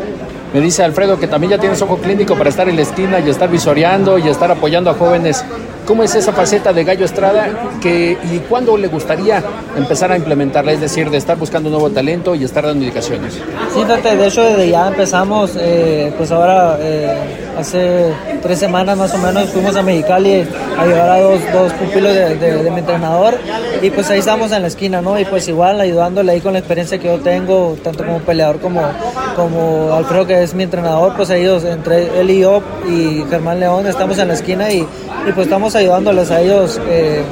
me 0.52 0.62
dice 0.62 0.82
Alfredo 0.82 1.20
que 1.20 1.26
también 1.26 1.50
ya 1.50 1.58
tienes 1.58 1.82
ojo 1.82 1.98
clínico 1.98 2.34
para 2.34 2.48
estar 2.48 2.68
en 2.70 2.76
la 2.76 2.82
esquina 2.82 3.20
y 3.20 3.28
estar 3.28 3.50
visoreando 3.50 4.16
y 4.16 4.28
estar 4.28 4.50
apoyando 4.50 4.88
a 4.88 4.94
jóvenes. 4.94 5.44
¿Cómo 5.88 6.02
es 6.02 6.14
esa 6.14 6.34
faceta 6.34 6.70
de 6.74 6.84
Gallo 6.84 7.06
Estrada 7.06 7.48
que, 7.80 8.18
y 8.30 8.40
cuándo 8.40 8.76
le 8.76 8.88
gustaría 8.88 9.42
empezar 9.74 10.12
a 10.12 10.18
implementarla? 10.18 10.72
Es 10.72 10.82
decir, 10.82 11.08
de 11.08 11.16
estar 11.16 11.38
buscando 11.38 11.70
nuevo 11.70 11.88
talento 11.88 12.34
y 12.34 12.44
estar 12.44 12.66
dando 12.66 12.84
indicaciones. 12.84 13.32
Sí, 13.72 13.80
fíjate, 13.80 14.14
de 14.14 14.26
hecho 14.26 14.42
desde 14.42 14.68
ya 14.68 14.88
empezamos, 14.88 15.52
eh, 15.58 16.12
pues 16.18 16.30
ahora 16.30 16.76
eh, 16.78 17.16
hace 17.58 18.12
tres 18.42 18.58
semanas 18.58 18.98
más 18.98 19.14
o 19.14 19.18
menos 19.18 19.48
fuimos 19.48 19.74
a 19.76 19.82
Mexicali 19.82 20.46
a 20.78 20.86
llevar 20.86 21.08
a 21.08 21.20
dos, 21.20 21.40
dos 21.54 21.72
pupilos 21.72 22.14
de, 22.14 22.70
mi 22.70 22.80
entrenador 22.80 23.38
y 23.80 23.88
pues 23.88 24.10
ahí 24.10 24.18
estamos 24.18 24.52
en 24.52 24.60
la 24.62 24.68
esquina, 24.68 25.00
¿no? 25.00 25.18
Y 25.18 25.24
pues 25.24 25.48
igual 25.48 25.80
ayudándole 25.80 26.32
ahí 26.32 26.40
con 26.42 26.52
la 26.52 26.58
experiencia 26.58 26.98
que 26.98 27.08
yo 27.08 27.18
tengo, 27.20 27.78
tanto 27.82 28.04
como 28.04 28.18
peleador 28.18 28.60
como, 28.60 28.82
como 29.34 29.94
Alfredo 29.94 30.26
que 30.26 30.42
es 30.42 30.52
mi 30.52 30.64
entrenador, 30.64 31.14
pues 31.16 31.30
ellos, 31.30 31.64
entre 31.64 32.20
él 32.20 32.28
y 32.28 32.40
yo 32.40 32.62
y 32.86 33.24
Germán 33.30 33.58
León, 33.58 33.86
estamos 33.86 34.18
en 34.18 34.28
la 34.28 34.34
esquina 34.34 34.70
y, 34.70 34.80
y 34.80 35.32
pues 35.34 35.46
estamos 35.46 35.74
ayudándoles 35.78 36.30
a 36.30 36.40
ellos. 36.40 36.80
Eh, 36.88 37.22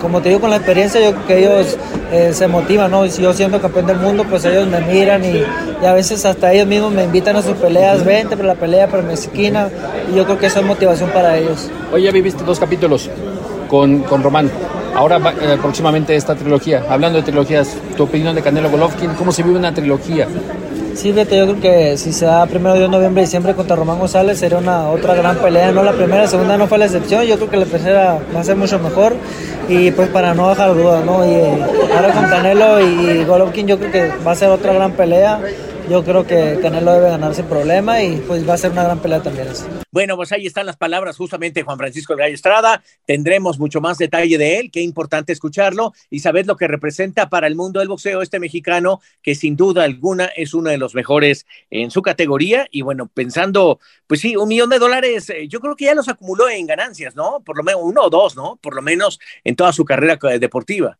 como 0.00 0.20
te 0.20 0.28
digo, 0.28 0.42
con 0.42 0.50
la 0.50 0.56
experiencia, 0.56 1.00
yo 1.00 1.26
que 1.26 1.38
ellos 1.38 1.76
eh, 2.12 2.30
se 2.32 2.46
motivan, 2.46 2.90
¿no? 2.90 3.08
Si 3.08 3.22
yo 3.22 3.32
siendo 3.32 3.60
campeón 3.60 3.86
del 3.86 3.98
mundo, 3.98 4.24
pues 4.28 4.44
ellos 4.44 4.68
me 4.68 4.80
miran 4.80 5.24
y, 5.24 5.42
y, 5.82 5.86
a 5.86 5.92
veces 5.92 6.24
hasta 6.24 6.52
ellos 6.52 6.66
mismos 6.66 6.92
me 6.92 7.04
invitan 7.04 7.34
a 7.36 7.42
sus 7.42 7.56
peleas, 7.56 8.04
vente 8.04 8.36
para 8.36 8.48
la 8.48 8.54
pelea, 8.54 8.88
para 8.88 9.02
mi 9.02 9.14
esquina, 9.14 9.68
y 10.12 10.16
yo 10.16 10.24
creo 10.24 10.38
que 10.38 10.46
eso 10.46 10.60
es 10.60 10.66
motivación 10.66 11.10
para 11.10 11.36
ellos. 11.38 11.70
Hoy 11.92 12.02
ya 12.02 12.12
viviste 12.12 12.44
dos 12.44 12.60
capítulos 12.60 13.10
con, 13.68 14.00
con 14.00 14.22
Román. 14.22 14.50
Ahora 14.94 15.18
eh, 15.18 15.58
próximamente 15.60 16.16
esta 16.16 16.34
trilogía. 16.34 16.84
Hablando 16.88 17.18
de 17.18 17.24
trilogías, 17.24 17.76
tu 17.96 18.04
opinión 18.04 18.34
de 18.34 18.42
Canelo 18.42 18.70
Golovkin, 18.70 19.10
¿cómo 19.14 19.32
se 19.32 19.42
vive 19.42 19.58
una 19.58 19.74
trilogía? 19.74 20.26
Sí, 20.96 21.12
vete, 21.12 21.36
yo 21.36 21.44
creo 21.44 21.60
que 21.60 21.98
si 21.98 22.10
se 22.10 22.24
da 22.24 22.46
primero 22.46 22.74
de 22.74 22.88
noviembre 22.88 23.22
y 23.22 23.26
diciembre 23.26 23.54
contra 23.54 23.76
Román 23.76 23.98
González 23.98 24.38
sería 24.38 24.56
una 24.56 24.88
otra 24.88 25.14
gran 25.14 25.36
pelea, 25.36 25.70
no 25.70 25.82
la 25.82 25.92
primera, 25.92 26.22
la 26.22 26.26
segunda 26.26 26.56
no 26.56 26.66
fue 26.68 26.78
la 26.78 26.86
excepción, 26.86 27.22
yo 27.24 27.36
creo 27.36 27.50
que 27.50 27.56
la 27.58 27.66
tercera 27.66 28.18
va 28.34 28.40
a 28.40 28.44
ser 28.44 28.56
mucho 28.56 28.78
mejor. 28.78 29.14
Y 29.68 29.90
pues 29.90 30.08
para 30.08 30.32
no 30.32 30.48
dejar 30.48 30.74
dudas, 30.74 31.04
¿no? 31.04 31.22
Y 31.26 31.34
ahora 31.94 32.14
con 32.14 32.24
Canelo 32.30 32.80
y 32.80 33.24
Golovkin 33.24 33.66
yo 33.66 33.78
creo 33.78 33.92
que 33.92 34.12
va 34.26 34.32
a 34.32 34.36
ser 34.36 34.48
otra 34.48 34.72
gran 34.72 34.92
pelea 34.92 35.38
yo 35.88 36.04
creo 36.04 36.26
que 36.26 36.58
Canelo 36.60 36.92
debe 36.92 37.10
ganar 37.10 37.34
sin 37.34 37.44
problema 37.46 38.02
y 38.02 38.16
pues 38.26 38.48
va 38.48 38.54
a 38.54 38.58
ser 38.58 38.72
una 38.72 38.84
gran 38.84 38.98
pelea 38.98 39.22
también. 39.22 39.46
Bueno, 39.92 40.16
pues 40.16 40.32
ahí 40.32 40.46
están 40.46 40.66
las 40.66 40.76
palabras 40.76 41.16
justamente 41.16 41.62
Juan 41.62 41.78
Francisco 41.78 42.16
Gallo 42.16 42.34
Estrada. 42.34 42.82
Tendremos 43.04 43.58
mucho 43.58 43.80
más 43.80 43.96
detalle 43.96 44.36
de 44.36 44.58
él, 44.58 44.70
qué 44.70 44.82
importante 44.82 45.32
escucharlo 45.32 45.92
y 46.10 46.20
saber 46.20 46.46
lo 46.46 46.56
que 46.56 46.66
representa 46.66 47.28
para 47.28 47.46
el 47.46 47.54
mundo 47.54 47.80
del 47.80 47.88
boxeo 47.88 48.20
este 48.20 48.40
mexicano, 48.40 49.00
que 49.22 49.34
sin 49.34 49.56
duda 49.56 49.84
alguna 49.84 50.26
es 50.26 50.54
uno 50.54 50.70
de 50.70 50.78
los 50.78 50.94
mejores 50.94 51.46
en 51.70 51.90
su 51.90 52.02
categoría. 52.02 52.66
Y 52.70 52.82
bueno, 52.82 53.08
pensando, 53.12 53.78
pues 54.06 54.20
sí, 54.20 54.36
un 54.36 54.48
millón 54.48 54.70
de 54.70 54.78
dólares, 54.78 55.30
eh, 55.30 55.46
yo 55.48 55.60
creo 55.60 55.76
que 55.76 55.86
ya 55.86 55.94
los 55.94 56.08
acumuló 56.08 56.48
en 56.48 56.66
ganancias, 56.66 57.14
¿no? 57.14 57.40
Por 57.40 57.56
lo 57.56 57.62
menos 57.62 57.80
uno 57.84 58.02
o 58.02 58.10
dos, 58.10 58.36
¿no? 58.36 58.58
Por 58.60 58.74
lo 58.74 58.82
menos 58.82 59.18
en 59.44 59.54
toda 59.56 59.72
su 59.72 59.84
carrera 59.84 60.18
deportiva. 60.38 60.98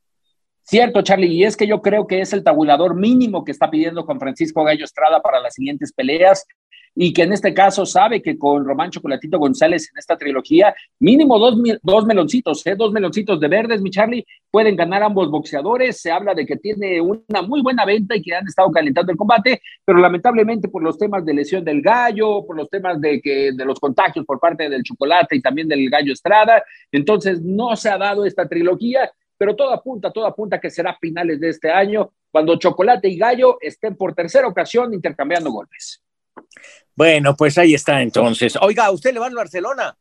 Cierto, 0.68 1.02
Charlie, 1.02 1.32
y 1.32 1.44
es 1.44 1.56
que 1.56 1.68
yo 1.68 1.80
creo 1.80 2.08
que 2.08 2.20
es 2.20 2.32
el 2.32 2.42
tabulador 2.42 2.96
mínimo 2.96 3.44
que 3.44 3.52
está 3.52 3.70
pidiendo 3.70 4.04
con 4.04 4.18
Francisco 4.18 4.64
Gallo 4.64 4.84
Estrada 4.84 5.22
para 5.22 5.38
las 5.38 5.54
siguientes 5.54 5.92
peleas 5.92 6.44
y 6.92 7.12
que 7.12 7.22
en 7.22 7.32
este 7.32 7.54
caso 7.54 7.86
sabe 7.86 8.20
que 8.20 8.36
con 8.36 8.64
Román 8.64 8.90
Chocolatito 8.90 9.38
González 9.38 9.88
en 9.92 9.98
esta 9.98 10.16
trilogía, 10.16 10.74
mínimo 10.98 11.38
dos, 11.38 11.56
dos 11.82 12.04
meloncitos, 12.04 12.66
¿eh? 12.66 12.74
dos 12.76 12.90
meloncitos 12.90 13.38
de 13.38 13.46
verdes, 13.46 13.80
mi 13.80 13.90
Charlie, 13.90 14.26
pueden 14.50 14.74
ganar 14.74 15.04
ambos 15.04 15.30
boxeadores. 15.30 16.00
Se 16.00 16.10
habla 16.10 16.34
de 16.34 16.44
que 16.44 16.56
tiene 16.56 17.00
una 17.00 17.42
muy 17.46 17.62
buena 17.62 17.84
venta 17.84 18.16
y 18.16 18.22
que 18.22 18.34
han 18.34 18.46
estado 18.46 18.72
calentando 18.72 19.12
el 19.12 19.18
combate, 19.18 19.62
pero 19.84 19.98
lamentablemente 19.98 20.68
por 20.68 20.82
los 20.82 20.98
temas 20.98 21.24
de 21.24 21.34
lesión 21.34 21.62
del 21.62 21.80
gallo, 21.80 22.44
por 22.44 22.56
los 22.56 22.68
temas 22.68 23.00
de, 23.00 23.20
que, 23.20 23.52
de 23.52 23.64
los 23.64 23.78
contagios 23.78 24.24
por 24.24 24.40
parte 24.40 24.68
del 24.68 24.82
chocolate 24.82 25.36
y 25.36 25.42
también 25.42 25.68
del 25.68 25.88
gallo 25.88 26.12
Estrada, 26.12 26.64
entonces 26.90 27.40
no 27.40 27.76
se 27.76 27.88
ha 27.88 27.98
dado 27.98 28.24
esta 28.24 28.48
trilogía 28.48 29.12
pero 29.36 29.54
todo 29.54 29.72
apunta, 29.72 30.10
todo 30.10 30.26
apunta 30.26 30.60
que 30.60 30.70
será 30.70 30.96
finales 31.00 31.40
de 31.40 31.50
este 31.50 31.70
año, 31.70 32.12
cuando 32.30 32.58
Chocolate 32.58 33.08
y 33.08 33.18
Gallo 33.18 33.58
estén 33.60 33.96
por 33.96 34.14
tercera 34.14 34.46
ocasión 34.46 34.92
intercambiando 34.92 35.50
golpes. 35.50 36.02
Bueno, 36.94 37.34
pues 37.36 37.58
ahí 37.58 37.74
está 37.74 38.00
entonces. 38.02 38.56
Oiga, 38.60 38.90
¿usted 38.90 39.12
le 39.12 39.20
va 39.20 39.26
al 39.26 39.34
Barcelona? 39.34 39.96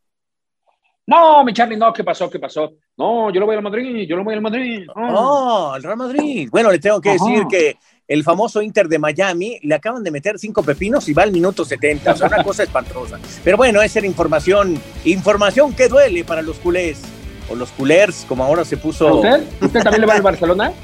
No, 1.08 1.44
mi 1.44 1.54
Charlie, 1.54 1.78
no, 1.78 1.94
¿qué 1.94 2.04
pasó? 2.04 2.30
¿Qué 2.30 2.40
pasó? 2.40 2.74
No, 2.98 3.32
yo 3.32 3.40
lo 3.40 3.46
voy 3.46 3.56
al 3.56 3.62
Madrid, 3.62 4.08
yo 4.08 4.16
lo 4.16 4.24
voy 4.24 4.34
al 4.34 4.42
Madrid. 4.42 4.88
No, 4.96 5.74
al 5.74 5.84
Real 5.84 5.98
Madrid. 5.98 6.50
Bueno, 6.52 6.72
le 6.72 6.80
tengo 6.80 7.00
que 7.00 7.12
decir 7.12 7.46
que 7.48 7.78
el 8.08 8.24
famoso 8.24 8.62
Inter 8.62 8.88
de 8.88 8.98
Miami 8.98 9.60
le 9.62 9.76
acaban 9.76 10.04
de 10.04 10.10
meter 10.10 10.40
cinco 10.40 10.64
pepinos 10.64 11.08
y 11.08 11.14
va 11.14 11.24
al 11.24 11.32
minuto 11.32 11.64
70. 11.64 12.12
O 12.12 12.16
sea, 12.16 12.28
una 12.28 12.44
cosa 12.44 12.64
espantosa. 12.64 13.20
Pero 13.44 13.58
bueno, 13.58 13.82
esa 13.82 14.00
era 14.00 14.08
información, 14.08 14.82
información 15.04 15.76
que 15.76 15.88
duele 15.88 16.24
para 16.24 16.42
los 16.42 16.58
culés 16.58 17.04
o 17.50 17.56
los 17.56 17.70
culers, 17.72 18.26
como 18.28 18.44
ahora 18.44 18.66
se 18.66 18.78
puso. 18.78 19.16
¿Usted? 19.16 19.44
¿Usted 19.62 19.84
también 19.84 20.02
le 20.02 20.08
va 20.08 20.14
al 20.16 20.22
Barcelona? 20.22 20.74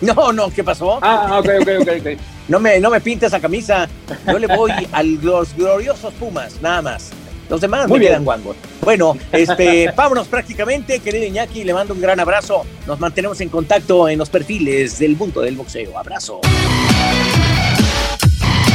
No, 0.00 0.32
no, 0.32 0.50
¿qué 0.50 0.62
pasó? 0.62 0.98
Ah, 1.00 1.38
ok, 1.38 1.48
ok, 1.62 1.68
ok, 1.80 1.88
ok. 2.00 2.20
No 2.48 2.60
me, 2.60 2.78
no 2.78 2.90
me 2.90 3.00
pintes 3.00 3.28
esa 3.28 3.40
camisa. 3.40 3.88
Yo 4.26 4.38
le 4.38 4.46
voy 4.48 4.72
a 4.92 5.02
los 5.02 5.54
gloriosos 5.54 6.12
Pumas, 6.14 6.60
nada 6.60 6.82
más. 6.82 7.10
Los 7.48 7.60
demás 7.60 7.88
Muy 7.88 8.00
me 8.00 8.06
quedan 8.06 8.24
guangos. 8.24 8.56
Bueno, 8.82 9.16
este, 9.32 9.92
vámonos 9.96 10.26
prácticamente, 10.28 10.98
querido 10.98 11.24
Iñaki, 11.24 11.64
le 11.64 11.74
mando 11.74 11.94
un 11.94 12.00
gran 12.00 12.18
abrazo. 12.20 12.64
Nos 12.86 12.98
mantenemos 13.00 13.40
en 13.40 13.48
contacto 13.48 14.08
en 14.08 14.18
los 14.18 14.30
perfiles 14.30 14.98
del 14.98 15.16
mundo 15.16 15.40
del 15.42 15.56
boxeo. 15.56 15.96
Abrazo. 15.98 16.40